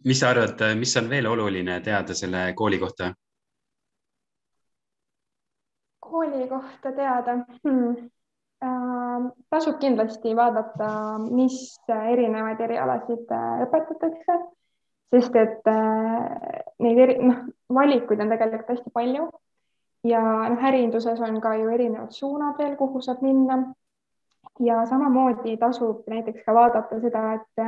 mis 0.05 0.19
sa 0.19 0.29
arvad, 0.29 0.61
mis 0.79 0.95
on 0.97 1.09
veel 1.09 1.27
oluline 1.27 1.79
teada 1.81 2.13
selle 2.13 2.53
kooli 2.55 2.79
kohta? 2.79 3.13
kooli 5.99 6.47
kohta 6.47 6.91
teada 6.91 7.35
hmm.? 7.63 8.09
Äh, 8.59 9.27
tasub 9.49 9.77
kindlasti 9.79 10.33
vaadata, 10.35 10.87
mis 11.31 11.53
erinevaid 11.87 12.59
erialasid 12.59 13.29
äh, 13.31 13.61
õpetatakse, 13.63 14.35
sest 15.15 15.37
et 15.39 15.69
äh, 15.71 16.25
neid 16.83 16.99
eri, 17.05 17.15
noh, 17.23 17.45
valikuid 17.71 18.19
on 18.19 18.33
tegelikult 18.33 18.73
hästi 18.73 18.91
palju 18.91 19.29
ja 20.11 20.23
noh, 20.51 20.65
ärinduses 20.67 21.23
on 21.23 21.39
ka 21.39 21.53
ju 21.55 21.71
erinevad 21.71 22.11
suunad 22.11 22.59
veel, 22.59 22.75
kuhu 22.81 22.99
saab 23.05 23.23
minna. 23.23 23.61
ja 24.59 24.81
samamoodi 24.89 25.55
tasub 25.55 26.03
näiteks 26.11 26.43
ka 26.43 26.51
vaadata 26.51 26.99
seda, 26.99 27.21
et 27.39 27.63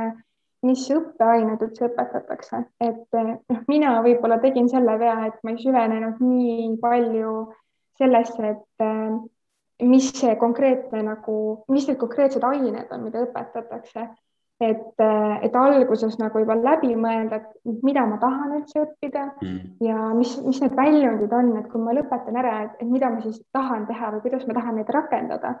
mis 0.66 0.84
õppeaineid 0.94 1.62
üldse 1.64 1.88
õpetatakse, 1.88 2.62
et 2.86 3.16
noh, 3.18 3.62
mina 3.68 3.96
võib-olla 4.04 4.38
tegin 4.42 4.68
selle 4.70 4.94
vea, 5.00 5.16
et 5.26 5.40
ma 5.42 5.54
ei 5.54 5.62
süvenenud 5.62 6.20
nii 6.22 6.68
palju 6.82 7.32
sellesse, 7.98 8.52
et 8.54 8.84
eh, 8.86 9.86
mis 9.88 10.10
see 10.14 10.34
konkreetne 10.38 11.02
nagu, 11.06 11.36
mis 11.72 11.88
need 11.88 11.98
konkreetsed 12.00 12.44
ained 12.46 12.92
on, 12.94 13.08
mida 13.08 13.24
õpetatakse. 13.26 14.10
et, 14.62 15.00
eh, 15.02 15.38
et 15.42 15.56
alguses 15.58 16.12
nagu 16.20 16.38
juba 16.38 16.54
läbi 16.54 16.92
mõelda, 16.94 17.40
et 17.40 17.80
mida 17.82 18.04
ma 18.06 18.20
tahan 18.22 18.52
üldse 18.60 18.84
õppida 18.84 19.24
mm. 19.42 19.56
ja 19.82 19.96
mis, 20.14 20.36
mis 20.44 20.60
need 20.62 20.76
väljundid 20.78 21.32
on, 21.34 21.48
et 21.58 21.66
kui 21.72 21.82
ma 21.82 21.96
lõpetan 21.96 22.38
ära, 22.38 22.52
et, 22.68 22.84
mida 22.86 23.10
ma 23.10 23.18
siis 23.24 23.40
tahan 23.50 23.88
teha 23.88 24.12
või 24.14 24.22
kuidas 24.22 24.46
ma 24.46 24.54
tahan 24.54 24.78
neid 24.78 24.92
rakendada. 24.94 25.56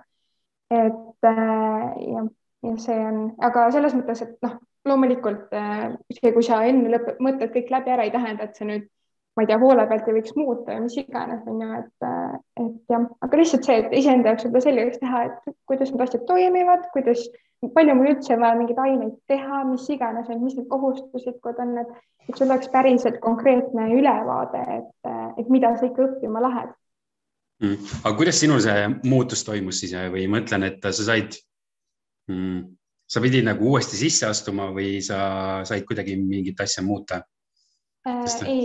et 0.70 1.26
eh, 1.32 1.88
ja, 2.12 2.22
ja 2.68 2.76
see 2.84 3.00
on, 3.08 3.24
aga 3.42 3.72
selles 3.74 3.98
mõttes, 3.98 4.22
et 4.22 4.38
noh 4.46 4.54
loomulikult 4.88 5.52
äh, 5.54 5.92
see, 6.10 6.32
kui 6.34 6.44
sa 6.46 6.62
enne 6.66 6.90
lõpp, 6.92 7.14
mõtled 7.22 7.54
kõik 7.54 7.70
läbi 7.72 7.94
ära, 7.94 8.06
ei 8.06 8.14
tähenda, 8.14 8.48
et 8.48 8.58
see 8.58 8.66
nüüd, 8.68 8.88
ma 9.36 9.44
ei 9.44 9.48
tea, 9.48 9.58
poole 9.62 9.84
pealt 9.88 10.08
ei 10.10 10.16
võiks 10.18 10.34
muuta 10.36 10.74
ja 10.74 10.82
mis 10.82 10.98
iganes, 11.00 11.44
on 11.48 11.62
ju, 11.62 11.70
et, 11.78 12.06
äh, 12.08 12.34
et 12.64 12.92
jah, 12.94 13.06
aga 13.26 13.40
lihtsalt 13.40 13.68
see, 13.68 13.78
et 13.84 13.96
iseenda 14.02 14.32
jaoks 14.32 14.48
võib-olla 14.48 14.66
selgeks 14.66 15.00
teha, 15.02 15.22
et 15.28 15.56
kuidas 15.70 15.92
need 15.92 16.04
asjad 16.06 16.26
toimivad, 16.28 16.84
kuidas, 16.96 17.24
palju 17.76 17.96
mul 17.96 18.10
üldse 18.10 18.38
vaja 18.42 18.58
mingeid 18.58 18.82
aineid 18.82 19.16
teha, 19.30 19.62
mis 19.70 19.86
iganes, 19.94 20.30
mis 20.42 20.58
need 20.58 20.68
kohustuslikud 20.72 21.62
on, 21.62 21.74
et, 21.84 21.96
et 22.26 22.34
sul 22.34 22.50
oleks 22.50 22.70
päriselt 22.74 23.22
konkreetne 23.22 23.86
ülevaade, 23.94 24.66
et, 24.80 25.10
et 25.38 25.50
mida 25.52 25.76
sa 25.78 25.88
ikka 25.88 26.08
õppima 26.10 26.42
lähed. 26.42 26.78
Mm.. 27.62 27.90
aga 28.02 28.16
kuidas 28.18 28.40
sinul 28.42 28.58
see 28.58 28.86
muutus 29.06 29.44
toimus 29.46 29.78
siis 29.78 29.92
või 30.10 30.24
mõtlen, 30.26 30.66
et 30.66 30.82
sa 30.82 31.04
said 31.06 31.36
mm 32.26 32.64
sa 33.12 33.20
pidid 33.20 33.44
nagu 33.44 33.68
uuesti 33.72 33.98
sisse 34.00 34.26
astuma 34.28 34.70
või 34.72 34.96
sa 35.04 35.18
said 35.68 35.84
kuidagi 35.88 36.16
mingit 36.16 36.60
asja 36.64 36.84
muuta 36.84 37.20
äh,? 38.08 38.24
ei, 38.48 38.62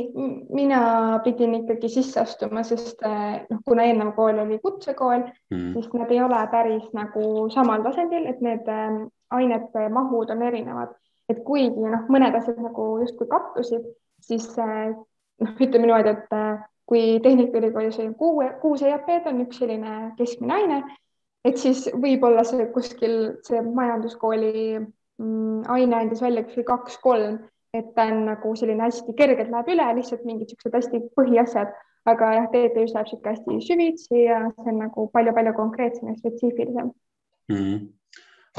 mina 0.55 0.79
pidin 1.25 1.57
ikkagi 1.59 1.89
sisse 1.91 2.21
astuma, 2.23 2.63
sest 2.67 3.03
äh, 3.05 3.41
noh, 3.49 3.59
kuna 3.67 3.87
eelnev 3.87 4.13
kool 4.15 4.39
oli 4.45 4.59
kutsekool 4.63 5.25
mm., 5.25 5.73
siis 5.75 5.91
nad 5.99 6.13
ei 6.15 6.21
ole 6.23 6.39
päris 6.53 6.87
nagu 6.95 7.49
samal 7.53 7.83
tasandil, 7.85 8.29
et 8.31 8.39
need 8.45 8.71
äh, 8.71 9.03
ainete 9.35 9.89
mahud 9.93 10.31
on 10.31 10.47
erinevad, 10.47 10.95
et 11.29 11.43
kuigi 11.45 11.91
noh, 11.91 12.07
mõned 12.11 12.39
asjad 12.39 12.63
nagu 12.63 12.87
justkui 13.03 13.27
kattusid, 13.31 13.85
siis 14.23 14.47
äh, 14.63 14.95
noh, 15.43 15.53
ütleme 15.59 15.89
niimoodi, 15.89 16.15
et 16.15 16.37
äh, 16.37 16.63
kui 16.87 17.17
Tehnikaülikoolis 17.23 17.99
oli 17.99 18.15
kuue, 18.15 18.47
kuus 18.61 18.85
EAP-d 18.87 19.27
on 19.27 19.43
üks 19.43 19.59
selline 19.59 19.97
keskmine 20.15 20.55
aine 20.55 20.79
et 21.45 21.59
siis 21.61 21.85
võib-olla 21.93 22.43
see 22.47 22.65
kuskil 22.73 23.17
see 23.45 23.61
majanduskooli 23.65 24.53
mm, 24.79 25.65
aine 25.73 25.99
andis 26.01 26.23
välja 26.23 26.45
kuskil 26.47 26.65
kaks-kolm, 26.67 27.41
et 27.77 27.91
ta 27.95 28.07
on 28.11 28.23
nagu 28.29 28.53
selline 28.57 28.87
hästi 28.87 29.15
kergelt 29.17 29.51
läheb 29.53 29.73
üle, 29.75 29.89
lihtsalt 29.99 30.25
mingid 30.27 30.53
siuksed 30.53 30.77
hästi 30.77 31.03
põhiasjad, 31.17 31.73
aga 32.07 32.31
jah, 32.37 32.47
TTÜ-s 32.53 32.95
läheb 32.95 33.11
sihuke 33.11 33.33
hästi 33.33 33.59
süvitsi 33.67 34.23
ja 34.23 34.41
see 34.55 34.73
on 34.73 34.81
nagu 34.85 35.07
palju-palju 35.13 35.53
konkreetsem 35.57 36.11
ja 36.11 36.17
spetsiifilisem 36.17 36.89
mm. 37.51 37.57
-hmm. 37.57 37.85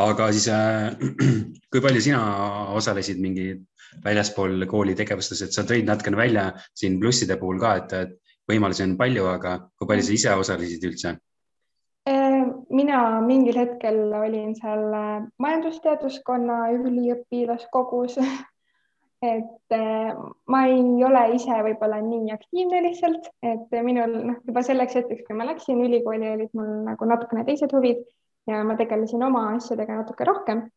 aga 0.04 0.30
siis 0.32 0.48
äh, 0.52 0.92
kui 1.72 1.80
palju 1.84 2.04
sina 2.04 2.22
osalesid 2.78 3.20
mingi 3.24 3.50
väljaspool 4.04 4.66
kooli 4.68 4.94
tegevustes, 4.94 5.42
et 5.42 5.52
sa 5.52 5.64
tõid 5.64 5.88
natukene 5.88 6.16
välja 6.16 6.50
siin 6.74 7.00
plusside 7.00 7.36
puhul 7.40 7.60
ka, 7.60 7.76
et 7.76 8.18
võimalusi 8.48 8.84
on 8.84 8.96
palju, 9.00 9.24
aga 9.26 9.58
kui 9.78 9.88
palju 9.88 10.04
sa 10.04 10.12
ise 10.12 10.34
osalesid 10.42 10.84
üldse? 10.90 11.16
Mina 12.70 12.98
mingil 13.24 13.56
hetkel 13.58 13.98
olin 14.14 14.54
seal 14.58 14.84
äh, 14.94 15.24
majandusteaduskonna 15.42 16.60
üliõpilaskogus. 16.76 18.18
Et 19.28 19.74
äh, 19.74 20.12
ma 20.46 20.60
ei 20.70 21.04
ole 21.04 21.22
ise 21.34 21.56
võib-olla 21.66 21.98
nii 22.04 22.30
aktiivne 22.30 22.84
lihtsalt, 22.84 23.24
et 23.42 23.72
minul 23.82 24.12
noh, 24.28 24.36
juba 24.46 24.62
selleks 24.62 24.94
hetkeks, 24.94 25.24
kui 25.26 25.34
ma 25.34 25.48
läksin 25.48 25.80
ülikooli, 25.82 26.28
olid 26.36 26.52
mul 26.54 26.68
nagu 26.86 27.08
natukene 27.10 27.42
teised 27.48 27.74
huvid 27.74 28.04
ja 28.46 28.60
ma 28.62 28.76
tegelesin 28.78 29.24
oma 29.26 29.48
asjadega 29.56 29.96
natuke 29.98 30.28
rohkem. 30.28 30.68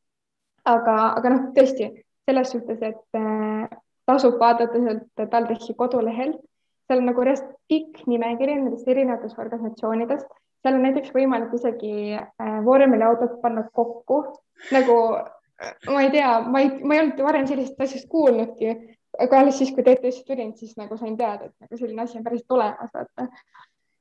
aga, 0.65 0.95
aga 1.19 1.35
noh, 1.35 1.45
tõesti 1.53 1.91
selles 2.25 2.49
suhtes, 2.55 2.81
et 2.81 3.21
äh, 3.21 3.77
tasub 4.09 4.41
vaadata 4.41 4.81
sealt 4.87 5.29
TalTechi 5.35 5.77
kodulehelt, 5.77 6.41
seal 6.89 7.05
on 7.05 7.11
nagu 7.11 7.29
pikk 7.69 8.07
nimekiri 8.09 8.57
nendest 8.57 8.89
erinevatest 8.89 9.37
organisatsioonidest 9.37 10.40
seal 10.61 10.77
on 10.77 10.85
näiteks 10.85 11.13
võimalik 11.15 11.53
isegi 11.57 12.15
äh, 12.17 12.57
vormeliautot 12.65 13.39
panna 13.41 13.63
kokku. 13.73 14.21
Nagu 14.73 14.97
äh, 15.17 15.71
ma 15.89 16.03
ei 16.05 16.11
tea, 16.13 16.33
ma 16.45 16.63
ei, 16.63 16.73
ma 16.83 16.95
ei 16.97 17.03
olnud 17.05 17.23
varem 17.25 17.47
sellisest 17.49 17.81
asjast 17.81 18.09
kuulnudki, 18.11 18.75
aga 19.21 19.41
alles 19.41 19.57
siis, 19.59 19.73
kui 19.75 19.85
TTÜ-sse 19.85 20.25
tulin, 20.27 20.53
siis 20.57 20.77
nagu 20.79 20.97
sain 20.99 21.17
teada, 21.17 21.49
et 21.49 21.65
nagu 21.65 21.79
selline 21.81 22.05
asi 22.05 22.19
on 22.19 22.27
päriselt 22.27 22.57
olemas, 22.57 22.93
vaata. 22.93 23.27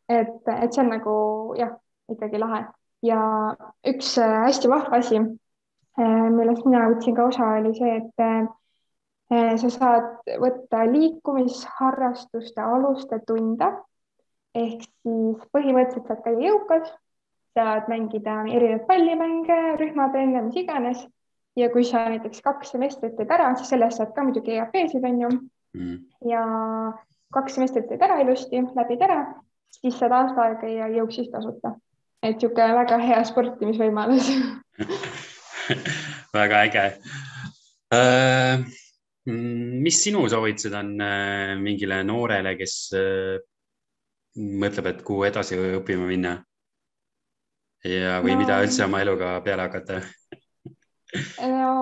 et, 0.09 0.53
et 0.57 0.73
see 0.73 0.85
on 0.85 0.95
nagu 0.97 1.17
jah, 1.59 1.75
ikkagi 2.13 2.43
lahe. 2.43 2.65
Ja 3.07 3.21
üks 3.89 4.17
äh, 4.21 4.41
hästi 4.45 4.69
vahva 4.69 5.01
asi, 5.01 5.23
millest 6.01 6.65
mina 6.65 6.87
võtsin 6.89 7.17
ka 7.17 7.27
osa, 7.29 7.47
oli 7.59 7.75
see, 7.77 7.97
et 7.99 9.57
sa 9.61 9.69
saad 9.75 10.31
võtta 10.41 10.85
liikumisharrastuste 10.89 12.63
aluste 12.65 13.19
tunde 13.29 13.69
ehk 14.59 14.83
siis 14.83 15.47
põhimõtteliselt 15.55 16.09
saad 16.09 16.23
käia 16.25 16.49
jõukas, 16.49 16.91
saad 17.57 17.89
mängida 17.91 18.41
erinevaid 18.49 18.87
pallimänge, 18.89 19.59
rühmatrenne, 19.81 20.45
mis 20.49 20.61
iganes. 20.63 21.07
ja 21.59 21.67
kui 21.69 21.83
sa 21.85 22.05
näiteks 22.09 22.41
kaks 22.47 22.71
semestrit 22.73 23.17
teed 23.19 23.31
ära, 23.35 23.49
siis 23.59 23.73
selle 23.73 23.89
eest 23.91 23.99
saad 23.99 24.13
ka 24.15 24.23
muidugi 24.25 24.55
EAP-sid 24.55 25.05
on 25.05 25.17
ju 25.21 25.31
mm.. 25.75 25.97
ja 26.31 26.43
kaks 27.35 27.59
semestrit 27.59 27.89
teed 27.91 28.03
ära 28.07 28.21
ilusti, 28.23 28.63
läbid 28.77 29.03
ära, 29.03 29.25
siis 29.81 29.99
saad 29.99 30.15
aasta 30.15 30.45
aega 30.45 30.61
käia 30.63 30.87
jõuksis 30.95 31.31
tasuta. 31.33 31.75
et 32.23 32.37
niisugune 32.37 32.75
väga 32.79 33.01
hea 33.03 33.23
sportimisvõimalus 33.25 34.31
väga 36.39 36.63
äge 36.69 36.87
uh 37.91 38.79
mis 39.31 40.03
sinu 40.05 40.25
soovitused 40.29 40.75
on 40.75 40.95
äh, 41.05 41.55
mingile 41.61 42.01
noorele, 42.05 42.55
kes 42.57 42.75
äh, 42.97 43.37
mõtleb, 44.37 44.87
et 44.93 45.03
kuhu 45.07 45.25
edasi 45.29 45.59
õppima 45.59 46.07
minna? 46.07 46.39
ja, 47.85 48.21
või 48.21 48.35
no, 48.37 48.43
mida 48.43 48.61
üldse 48.63 48.85
oma 48.85 49.01
eluga 49.01 49.39
peale 49.45 49.67
hakata 49.67 50.01
no 51.55 51.73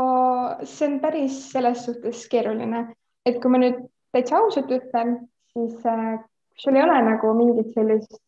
see 0.64 0.88
on 0.88 0.98
päris 1.02 1.40
selles 1.52 1.84
suhtes 1.86 2.24
keeruline, 2.30 2.84
et 3.26 3.40
kui 3.42 3.52
ma 3.52 3.60
nüüd 3.60 3.82
täitsa 4.14 4.38
ausalt 4.40 4.70
ütlen, 4.72 5.16
siis 5.52 5.84
äh, 5.86 6.16
sul 6.56 6.78
ei 6.78 6.84
ole 6.84 7.00
nagu 7.10 7.32
mingit 7.36 7.74
sellist 7.74 8.20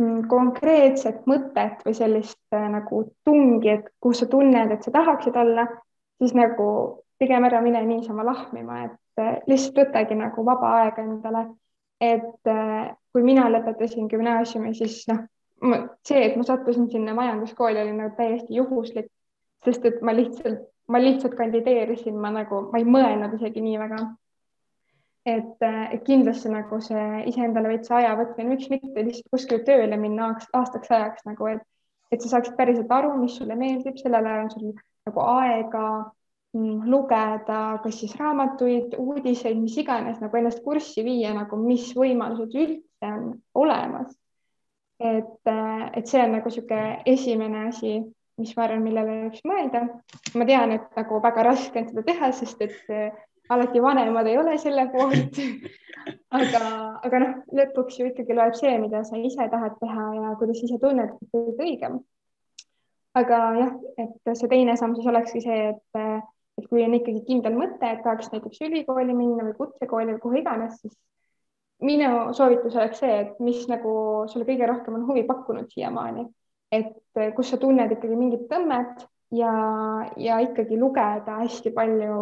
mm, 0.00 0.24
konkreetset 0.30 1.26
mõtet 1.30 1.84
või 1.86 1.94
sellist 1.96 2.40
äh, 2.56 2.66
nagu 2.72 3.04
tungi, 3.24 3.76
et 3.76 3.92
kus 4.02 4.22
sa 4.22 4.30
tunned, 4.30 4.74
et 4.74 4.84
sa 4.84 4.94
tahaksid 4.94 5.36
olla, 5.38 5.68
siis 6.18 6.34
nagu 6.36 6.68
pigem 7.18 7.46
ära 7.46 7.62
mine 7.62 7.82
niisama 7.86 8.26
lahmima, 8.26 8.84
et 8.88 9.22
äh, 9.22 9.38
lihtsalt 9.50 9.84
võtagi 9.84 10.18
nagu 10.18 10.44
vaba 10.46 10.74
aega 10.82 11.04
endale 11.04 11.46
et 12.00 12.46
äh, 12.46 12.94
kui 13.12 13.24
mina 13.26 13.48
lõpetasin 13.50 14.08
gümnaasiumi, 14.10 14.74
siis 14.78 15.02
noh, 15.10 15.24
see, 16.06 16.20
et 16.22 16.36
ma 16.38 16.46
sattusin 16.46 16.88
sinna 16.92 17.14
majanduskooli, 17.18 17.80
oli 17.82 17.94
nagu 17.96 18.14
täiesti 18.16 18.58
juhuslik, 18.60 19.10
sest 19.66 19.86
et 19.88 20.02
ma 20.06 20.14
lihtsalt, 20.14 20.62
ma 20.88 21.00
lihtsalt 21.02 21.34
kandideerisin, 21.38 22.18
ma 22.20 22.30
nagu, 22.34 22.68
ma 22.72 22.80
ei 22.80 22.86
mõelnud 22.86 23.34
isegi 23.38 23.64
nii 23.64 23.78
väga. 23.84 24.06
et, 25.28 25.58
äh, 25.60 25.90
et 25.92 26.04
kindlasti 26.06 26.48
nagu 26.48 26.78
see 26.80 27.24
iseendale 27.28 27.68
veits 27.68 27.90
aja 27.92 28.14
võtmine, 28.16 28.54
miks 28.54 28.70
mitte 28.72 29.02
lihtsalt 29.04 29.26
kuskile 29.34 29.58
tööle 29.66 29.96
minna 30.00 30.30
aastaks 30.56 30.88
ajaks 30.88 31.26
nagu, 31.28 31.50
et, 31.52 31.60
et 32.14 32.22
sa 32.22 32.30
saaksid 32.30 32.54
päriselt 32.56 32.92
aru, 32.94 33.10
mis 33.20 33.34
sulle 33.36 33.56
meeldib, 33.58 33.98
sellel 34.00 34.24
ajal 34.24 34.46
on 34.46 34.54
sul 34.54 34.70
nagu 35.10 35.26
aega 35.34 35.82
lugeda, 36.88 37.78
kas 37.82 38.00
siis 38.00 38.14
raamatuid, 38.18 38.96
uudiseid, 38.98 39.58
mis 39.60 39.76
iganes, 39.80 40.20
nagu 40.22 40.40
ennast 40.40 40.62
kurssi 40.64 41.04
viia, 41.06 41.32
nagu 41.36 41.58
mis 41.60 41.90
võimalused 41.96 42.54
üldse 42.54 43.12
on 43.12 43.32
olemas. 43.54 44.14
et, 44.98 45.50
et 45.94 46.06
see 46.10 46.22
on 46.24 46.32
nagu 46.34 46.50
niisugune 46.50 47.02
esimene 47.06 47.68
asi, 47.68 47.92
mis 48.38 48.54
ma 48.56 48.64
arvan, 48.64 48.82
millele 48.82 49.18
võiks 49.28 49.44
mõelda. 49.46 49.84
ma 50.34 50.46
tean, 50.48 50.74
et 50.74 50.98
nagu 50.98 51.20
väga 51.22 51.44
raske 51.46 51.82
on 51.82 51.88
seda 51.90 52.06
teha, 52.06 52.32
sest 52.34 52.62
et 52.66 52.94
äh, 52.94 53.12
alati 53.48 53.82
vanemad 53.82 54.26
ei 54.26 54.38
ole 54.38 54.58
selle 54.58 54.88
poolt 54.92 55.38
aga, 56.40 56.62
aga 57.04 57.20
noh, 57.22 57.34
lõpuks 57.60 57.98
ju 58.00 58.08
ikkagi 58.10 58.36
loeb 58.36 58.56
see, 58.58 58.74
mida 58.82 59.02
sa 59.06 59.18
ise 59.20 59.48
tahad 59.52 59.76
teha 59.80 60.06
ja 60.16 60.32
kuidas 60.40 60.62
ise 60.64 60.78
tunned, 60.82 61.14
et 61.14 61.38
on 61.38 61.62
õigem. 61.66 62.00
aga 63.18 63.38
jah, 63.58 63.72
et 64.04 64.34
see 64.34 64.50
teine 64.50 64.76
samm 64.78 64.96
siis 64.96 65.08
olekski 65.10 65.42
see, 65.44 65.72
et 65.72 66.02
et 66.58 66.66
kui 66.66 66.82
on 66.84 66.96
ikkagi 66.98 67.22
kindel 67.26 67.54
mõte, 67.58 67.86
et 67.86 68.02
tahaks 68.02 68.32
näiteks 68.32 68.64
ülikooli 68.66 69.14
minna 69.14 69.46
või 69.46 69.54
kutsekooli 69.60 70.16
või 70.16 70.22
kuhu 70.24 70.40
iganes, 70.40 70.80
siis 70.82 70.96
minu 71.86 72.34
soovitus 72.34 72.76
oleks 72.76 73.02
see, 73.02 73.20
et 73.22 73.38
mis 73.44 73.62
nagu 73.70 73.92
sulle 74.30 74.46
kõige 74.48 74.66
rohkem 74.66 74.98
on 74.98 75.06
huvi 75.06 75.22
pakkunud 75.28 75.70
siiamaani, 75.70 76.26
et 76.74 77.22
kus 77.36 77.52
sa 77.52 77.58
tunned 77.62 77.94
ikkagi 77.94 78.18
mingit 78.18 78.48
tõmmet 78.50 79.06
ja, 79.34 79.52
ja 80.16 80.40
ikkagi 80.44 80.78
lugeda 80.80 81.38
hästi 81.44 81.72
palju 81.76 82.18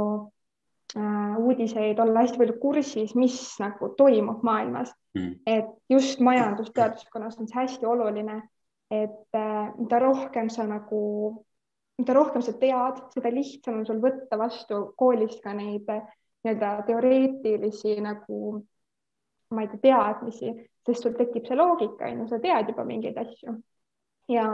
äh, 0.99 1.39
uudiseid, 1.41 1.99
olla 2.03 2.27
hästi 2.27 2.43
palju 2.43 2.59
kursis, 2.61 3.17
mis 3.17 3.41
nagu 3.63 3.95
toimub 3.99 4.45
maailmas. 4.47 4.93
Mm.. 5.17 5.33
et 5.49 5.69
just 5.89 6.21
majandusteaduskonnas 6.21 7.39
on 7.41 7.49
see 7.49 7.57
hästi 7.57 7.87
oluline, 7.89 8.43
et 8.93 9.37
äh, 9.39 9.71
mida 9.79 10.01
rohkem 10.03 10.51
sa 10.53 10.67
nagu 10.69 11.01
mida 11.99 12.13
rohkem 12.13 12.43
sa 12.45 12.53
tead, 12.61 13.01
seda 13.15 13.33
lihtsam 13.33 13.81
on 13.81 13.87
sul 13.89 14.01
võtta 14.03 14.39
vastu 14.41 14.81
koolist 15.01 15.41
ka 15.45 15.55
neid 15.57 15.89
nii-öelda 15.89 16.73
teoreetilisi 16.89 17.97
nagu, 18.05 18.59
ma 19.55 19.65
ei 19.65 19.71
tea, 19.73 19.81
teadmisi, 19.89 20.53
sest 20.87 21.07
sul 21.07 21.17
tekib 21.17 21.49
see 21.49 21.59
loogika, 21.59 22.11
on 22.11 22.23
ju, 22.23 22.29
sa 22.31 22.41
tead 22.43 22.71
juba 22.73 22.85
mingeid 22.87 23.17
asju. 23.23 23.57
ja, 24.33 24.47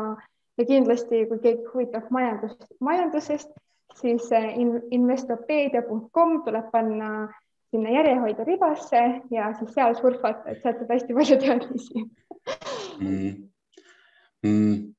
ja 0.58 0.68
kindlasti, 0.68 1.26
kui 1.28 1.42
keegi 1.42 1.68
huvitab 1.72 2.08
majandust, 2.14 2.66
majandusest, 2.80 3.52
siis 3.98 4.30
eh, 4.32 4.52
investopeedia.com 4.94 6.38
tuleb 6.46 6.70
panna 6.72 7.12
sinna 7.72 7.92
järjehoidja 7.92 8.44
ribasse 8.44 9.02
ja 9.32 9.50
siis 9.58 9.74
seal 9.74 9.96
surfata, 9.98 10.52
et 10.52 10.62
sealt 10.62 10.80
saab 10.80 10.94
hästi 10.94 11.16
palju 11.18 11.38
teadmisi. 11.42 12.08
Mm.. 13.00 13.36
Mm 14.42 14.92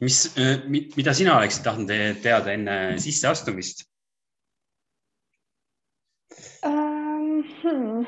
mis, 0.00 0.22
äh, 0.38 0.62
mida 0.68 1.14
sina 1.16 1.38
oleksid 1.38 1.64
tahtnud 1.64 1.92
teada 2.22 2.52
enne 2.52 2.76
sisseastumist 3.02 3.86
um,? 6.66 7.42
Hmm. 7.62 8.06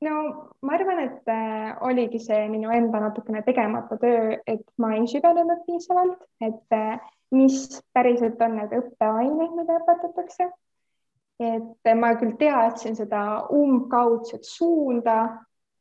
no 0.00 0.14
ma 0.62 0.74
arvan, 0.74 1.00
et 1.06 1.28
äh, 1.30 1.74
oligi 1.86 2.20
see 2.22 2.46
minu 2.50 2.70
enda 2.74 3.00
natukene 3.00 3.42
tegemata 3.46 3.98
töö, 4.00 4.36
et 4.46 4.64
ma 4.82 4.94
ei 4.96 5.06
süvenenud 5.10 5.64
piisavalt, 5.66 6.22
et 6.40 6.76
äh, 6.76 7.00
mis 7.34 7.82
päriselt 7.94 8.40
on 8.42 8.56
need 8.60 8.76
õppeained, 8.76 9.56
mida 9.58 9.80
õpetatakse. 9.80 10.50
et 11.36 11.90
ma 12.00 12.14
küll 12.16 12.32
teadsin 12.40 12.94
seda 12.96 13.22
umbkaudset 13.52 14.46
suunda, 14.48 15.16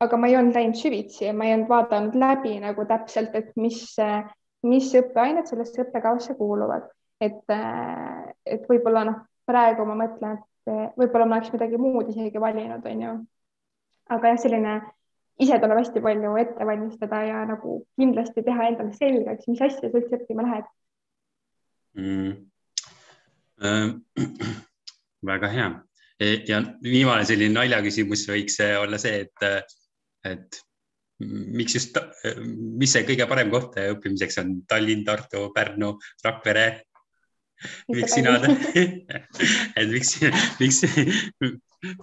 aga 0.03 0.17
ma 0.19 0.27
ei 0.27 0.35
olnud 0.35 0.57
läinud 0.57 0.75
süvitsi 0.75 1.29
ja 1.29 1.33
ma 1.33 1.47
ei 1.47 1.53
olnud 1.55 1.69
vaadanud 1.71 2.17
läbi 2.19 2.57
nagu 2.59 2.83
täpselt, 2.89 3.37
et 3.39 3.53
mis 3.55 3.85
mis 4.65 4.89
õppeained 4.97 5.47
sellesse 5.49 5.83
õppekavasse 5.85 6.35
kuuluvad, 6.39 6.87
et, 7.21 7.41
äh, 7.53 8.33
et 8.45 8.65
võib-olla 8.69 9.05
noh, 9.07 9.21
praegu 9.47 9.85
ma 9.87 9.97
mõtlen, 9.99 10.39
et 10.39 10.73
äh, 10.73 10.89
võib-olla 10.97 11.27
ma 11.29 11.39
oleks 11.39 11.53
midagi 11.53 11.79
muud 11.81 12.09
isegi 12.11 12.41
valinud, 12.41 12.85
on 12.85 13.05
ju. 13.05 13.15
aga 14.15 14.33
jah, 14.33 14.41
selline 14.41 14.75
ise 15.41 15.57
tuleb 15.59 15.81
hästi 15.81 16.01
palju 16.03 16.35
ette 16.41 16.67
valmistada 16.67 17.21
ja 17.27 17.45
nagu 17.49 17.79
kindlasti 17.99 18.43
teha 18.45 18.69
endale 18.71 18.93
selgeks, 18.97 19.47
mis 19.51 19.63
asja 19.65 19.89
sa 19.89 19.99
üldse 19.99 20.19
õppima 20.19 20.45
lähed. 20.47 20.69
Mm.. 21.99 22.35
Äh, 23.65 23.89
väga 25.31 25.51
hea. 25.51 25.73
Ja 26.47 26.61
viimane 26.79 27.25
selline 27.27 27.51
naljaküsimus 27.57 28.21
võiks 28.29 28.55
olla 28.63 28.95
see, 29.01 29.25
et, 29.25 29.65
et 30.23 30.59
miks 31.23 31.77
just, 31.77 31.97
mis 32.79 32.91
see 32.91 33.05
kõige 33.07 33.27
parem 33.29 33.51
koht 33.53 33.77
õppimiseks 33.79 34.41
on 34.41 34.51
Tallinn, 34.67 35.05
Tartu, 35.07 35.47
Pärnu, 35.55 35.95
Rakvere? 36.25 36.67
miks 37.87 38.11
sina, 38.17 38.35
et 39.79 39.87
miks, 39.87 40.17
miks, 40.59 40.81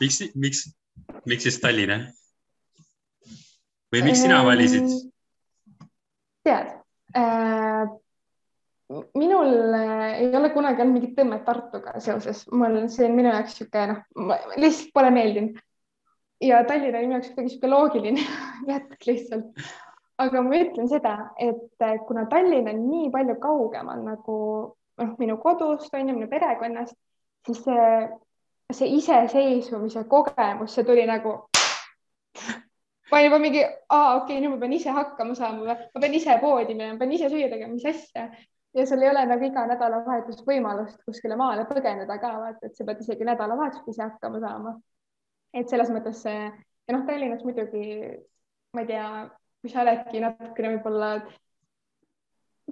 miks, 0.00 0.20
miks, 0.34 0.62
miks 1.28 1.48
just 1.50 1.60
Tallinn? 1.64 2.06
või 3.92 4.06
miks 4.06 4.22
sina 4.24 4.40
valisid? 4.46 4.88
tead 6.42 6.72
äh,, 7.14 7.84
minul 9.14 9.74
äh, 9.76 10.06
ei 10.24 10.30
ole 10.36 10.50
kunagi 10.54 10.82
olnud 10.82 10.96
mingit 10.96 11.12
tõmmet 11.18 11.44
Tartuga 11.46 12.00
seoses, 12.02 12.46
mul 12.50 12.80
see 12.92 13.06
on 13.08 13.18
minu 13.18 13.30
jaoks 13.30 13.60
niisugune 13.60 13.84
noh, 13.92 14.48
lihtsalt 14.56 14.90
pole 14.96 15.12
meeldinud. 15.14 15.60
Ja 16.42 16.64
Tallinn 16.64 16.96
oli 16.96 17.06
minu 17.06 17.18
jaoks 17.18 17.30
kuidagi 17.30 17.48
niisugune 17.48 17.72
loogiline 17.74 18.26
jätk 18.70 19.06
lihtsalt. 19.06 19.64
aga 20.22 20.42
ma 20.42 20.58
ütlen 20.58 20.88
seda, 20.90 21.16
et 21.38 21.82
äh, 21.82 21.96
kuna 22.06 22.26
Tallinn 22.30 22.68
on 22.70 22.82
nii 22.90 23.10
palju 23.14 23.38
kaugemal 23.42 24.02
nagu 24.06 24.36
noh, 25.00 25.14
minu 25.18 25.38
kodust 25.42 25.94
on 25.94 26.08
ju, 26.08 26.16
minu 26.16 26.28
perekonnast, 26.30 26.94
siis 27.46 27.62
see, 27.64 27.86
see 28.72 28.90
iseseisvumise 28.98 30.04
kogemus, 30.10 30.74
see 30.74 30.86
tuli 30.88 31.06
nagu 31.08 31.38
ma 33.10 33.18
olin 33.18 33.28
juba 33.28 33.38
mingi, 33.42 33.64
aa, 33.88 34.14
okei 34.16 34.36
okay,, 34.36 34.40
nüüd 34.44 34.54
ma 34.54 34.62
pean 34.62 34.76
ise 34.78 34.94
hakkama 34.94 35.36
saama 35.38 35.66
või 35.66 35.76
ma 35.76 36.04
pean 36.04 36.16
ise 36.18 36.38
poodi 36.40 36.76
minema, 36.76 36.98
pean 37.00 37.12
ise 37.18 37.30
süüa 37.32 37.50
tegema, 37.52 37.74
mis 37.74 37.88
asja. 37.88 38.28
ja 38.76 38.86
sul 38.88 39.02
ei 39.04 39.10
ole 39.10 39.26
nagu 39.28 39.44
iga 39.48 39.66
nädalavahetus 39.68 40.44
võimalust 40.46 41.02
kuskile 41.08 41.36
maale 41.36 41.66
põgeneda 41.68 42.16
ka, 42.20 42.32
vaata, 42.44 42.68
et 42.68 42.76
sa 42.76 42.86
pead 42.88 43.02
isegi 43.04 43.28
nädalavahetusel 43.28 43.92
ise 43.92 44.06
hakkama 44.06 44.40
saama. 44.44 44.78
Et 45.52 45.68
selles 45.68 45.90
mõttes 45.92 46.22
see 46.24 46.40
ja 46.48 46.96
noh, 46.96 47.06
Tallinnas 47.06 47.44
muidugi, 47.46 47.86
ma 48.74 48.84
ei 48.84 48.90
tea, 48.90 49.06
kui 49.62 49.72
sa 49.72 49.82
oledki 49.84 50.22
natukene 50.22 50.76
võib-olla 50.76 51.12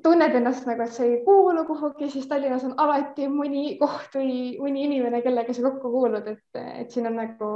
tunned 0.05 0.37
ennast 0.39 0.67
nagu, 0.69 0.85
et 0.85 0.95
sa 0.95 1.05
ei 1.07 1.19
kuulu 1.27 1.65
kuhugi, 1.69 2.11
siis 2.13 2.29
Tallinnas 2.31 2.65
on 2.69 2.77
alati 2.81 3.29
mõni 3.31 3.77
koht 3.81 4.17
või 4.17 4.57
mõni 4.63 4.87
inimene, 4.89 5.23
kellega 5.25 5.55
sa 5.55 5.67
kokku 5.67 5.93
kuulud, 5.93 6.31
et, 6.31 6.47
et 6.57 6.95
siin 6.95 7.11
on 7.11 7.19
nagu 7.21 7.51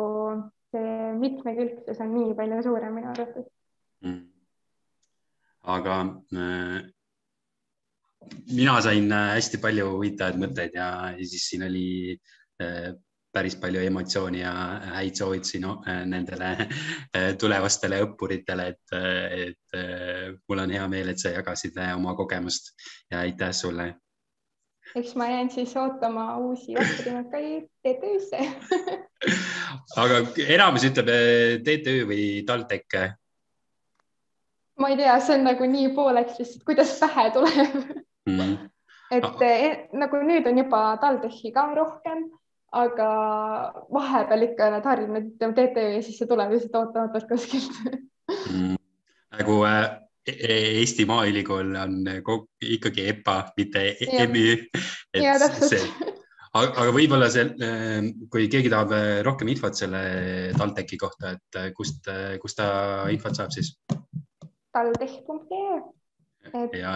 see 0.74 1.12
mitmekülgsus 1.20 2.02
on 2.02 2.12
nii 2.16 2.34
palju 2.38 2.62
suurem 2.66 2.98
minu 2.98 3.12
arvates. 3.12 3.46
Mm.. 4.04 4.26
aga 5.72 5.94
äh, 6.36 6.80
mina 8.52 8.74
sain 8.84 9.06
äh, 9.12 9.30
hästi 9.38 9.60
palju 9.62 9.86
huvitavaid 9.94 10.36
mõtteid 10.42 10.76
ja, 10.76 10.88
ja 11.16 11.28
siis 11.30 11.46
siin 11.48 11.64
oli 11.64 11.86
äh, 12.60 12.90
päris 13.34 13.56
palju 13.60 13.82
emotsiooni 13.82 14.40
ja 14.40 14.52
häid 14.94 15.18
soovitusi 15.18 15.60
no, 15.62 15.80
äh, 15.88 16.04
nendele 16.06 16.52
äh, 16.54 17.32
tulevastele 17.40 18.00
õppuritele, 18.06 18.68
et, 18.74 18.96
et 19.48 19.78
mul 20.48 20.64
on 20.64 20.72
hea 20.74 20.86
meel, 20.88 21.10
et 21.12 21.20
sa 21.20 21.34
jagasid 21.34 21.78
oma 21.96 22.14
kogemust 22.18 22.72
ja 23.10 23.24
aitäh 23.24 23.52
sulle 23.52 23.90
eks 24.94 25.14
ma 25.18 25.26
jään 25.28 25.50
siis 25.50 25.76
ootama 25.76 26.36
uusi 26.38 26.74
vastupidinakaid 26.74 27.66
TTÜ-sse 27.82 28.40
aga 30.02 30.20
enamus 30.46 30.86
ütleb 30.86 31.10
TTÜ 31.66 31.96
või 32.08 32.26
TalTech? 32.46 32.98
ma 34.78 34.90
ei 34.90 34.96
tea, 34.98 35.18
see 35.22 35.38
on 35.38 35.44
nagu 35.48 35.66
nii 35.70 35.90
pooleks 35.96 36.38
lihtsalt, 36.40 36.64
kuidas 36.68 36.94
pähe 37.00 37.26
tuleb 37.34 37.74
mm.. 38.28 38.54
et 39.10 39.28
ah. 39.28 39.44
eh, 39.48 39.84
nagu 39.94 40.22
nüüd 40.26 40.48
on 40.50 40.62
juba 40.64 40.84
TalTechi 41.02 41.52
ka 41.54 41.68
rohkem, 41.78 42.26
aga 42.74 43.08
vahepeal 43.94 44.48
ikka 44.48 44.70
harjunud 44.84 45.28
ütlema 45.34 45.56
TTÜ 45.58 45.84
ja 45.96 46.00
siis 46.02 46.18
see 46.20 46.30
tuleb 46.30 46.54
lihtsalt 46.54 46.80
ootamatult 46.80 47.28
kuskilt 47.30 47.76
mm.. 48.50 48.74
nagu 49.38 49.60
äh, 49.68 49.84
Eesti 50.24 51.04
Maaülikool 51.04 51.74
on 51.76 51.98
ikkagi 52.64 53.08
EPA, 53.12 53.36
mitte 53.58 53.82
EMÜ. 54.00 54.44
ja 55.20 55.34
täpselt. 55.42 56.14
aga, 56.56 56.86
võib-olla 56.96 57.28
see, 57.32 57.44
ähm, 57.66 58.08
kui 58.32 58.48
keegi 58.52 58.72
tahab 58.72 58.94
äh, 58.96 59.18
rohkem 59.26 59.50
infot 59.52 59.76
selle 59.76 60.04
TalTechi 60.56 61.00
kohta, 61.00 61.34
et 61.36 61.60
äh, 61.60 61.68
kust, 61.76 62.08
äh, 62.08 62.38
kust 62.42 62.58
ta 62.60 62.68
infot 63.12 63.36
saab 63.36 63.52
siis? 63.54 63.74
taltech.ee 64.74 65.93
et 66.54 66.76
ja, 66.78 66.92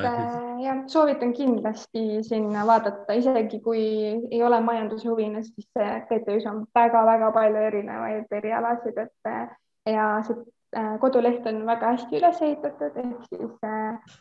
ja 0.62 0.74
soovitan 0.86 1.32
kindlasti 1.34 2.22
sinna 2.26 2.66
vaadata, 2.66 3.16
isegi 3.18 3.58
kui 3.64 3.82
ei 4.30 4.42
ole 4.42 4.60
majanduse 4.62 5.08
huviline, 5.08 5.42
siis 5.42 5.66
TTÜ-s 5.74 6.46
on 6.50 6.62
väga-väga 6.74 7.32
palju 7.34 7.64
erinevaid 7.70 8.38
erialasid, 8.38 9.02
et 9.02 9.92
ja 9.92 10.12
see 10.26 10.38
Äh, 10.76 10.98
koduleht 11.00 11.46
on 11.46 11.62
väga 11.66 11.94
hästi 11.94 12.18
üles 12.18 12.40
ehitatud, 12.44 12.96
ehk 13.00 13.22
siis 13.30 13.54
äh, 13.64 14.16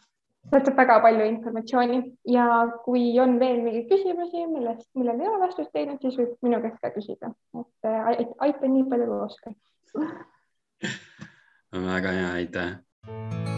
sealt 0.47 0.69
saab 0.69 0.79
väga 0.79 0.95
palju 1.03 1.25
informatsiooni. 1.27 1.99
Ja 2.31 2.45
kui 2.85 3.09
on 3.19 3.35
veel 3.41 3.59
mingeid 3.65 3.91
küsimusi, 3.91 4.45
millest, 4.53 4.87
millele 4.95 5.25
ei 5.25 5.33
ole 5.33 5.41
vastust 5.43 5.75
leidnud, 5.75 5.99
siis 6.01 6.15
võib 6.21 6.47
minu 6.47 6.61
käest 6.63 6.79
ka 6.79 6.93
küsida, 6.95 7.33
et 7.59 7.91
äh, 7.91 8.23
aitan 8.47 8.75
nii 8.77 8.87
palju 8.87 9.11
kui 9.11 9.21
oskan. 9.27 9.59
väga 11.91 12.17
hea, 12.21 12.33
aitäh 12.39 13.56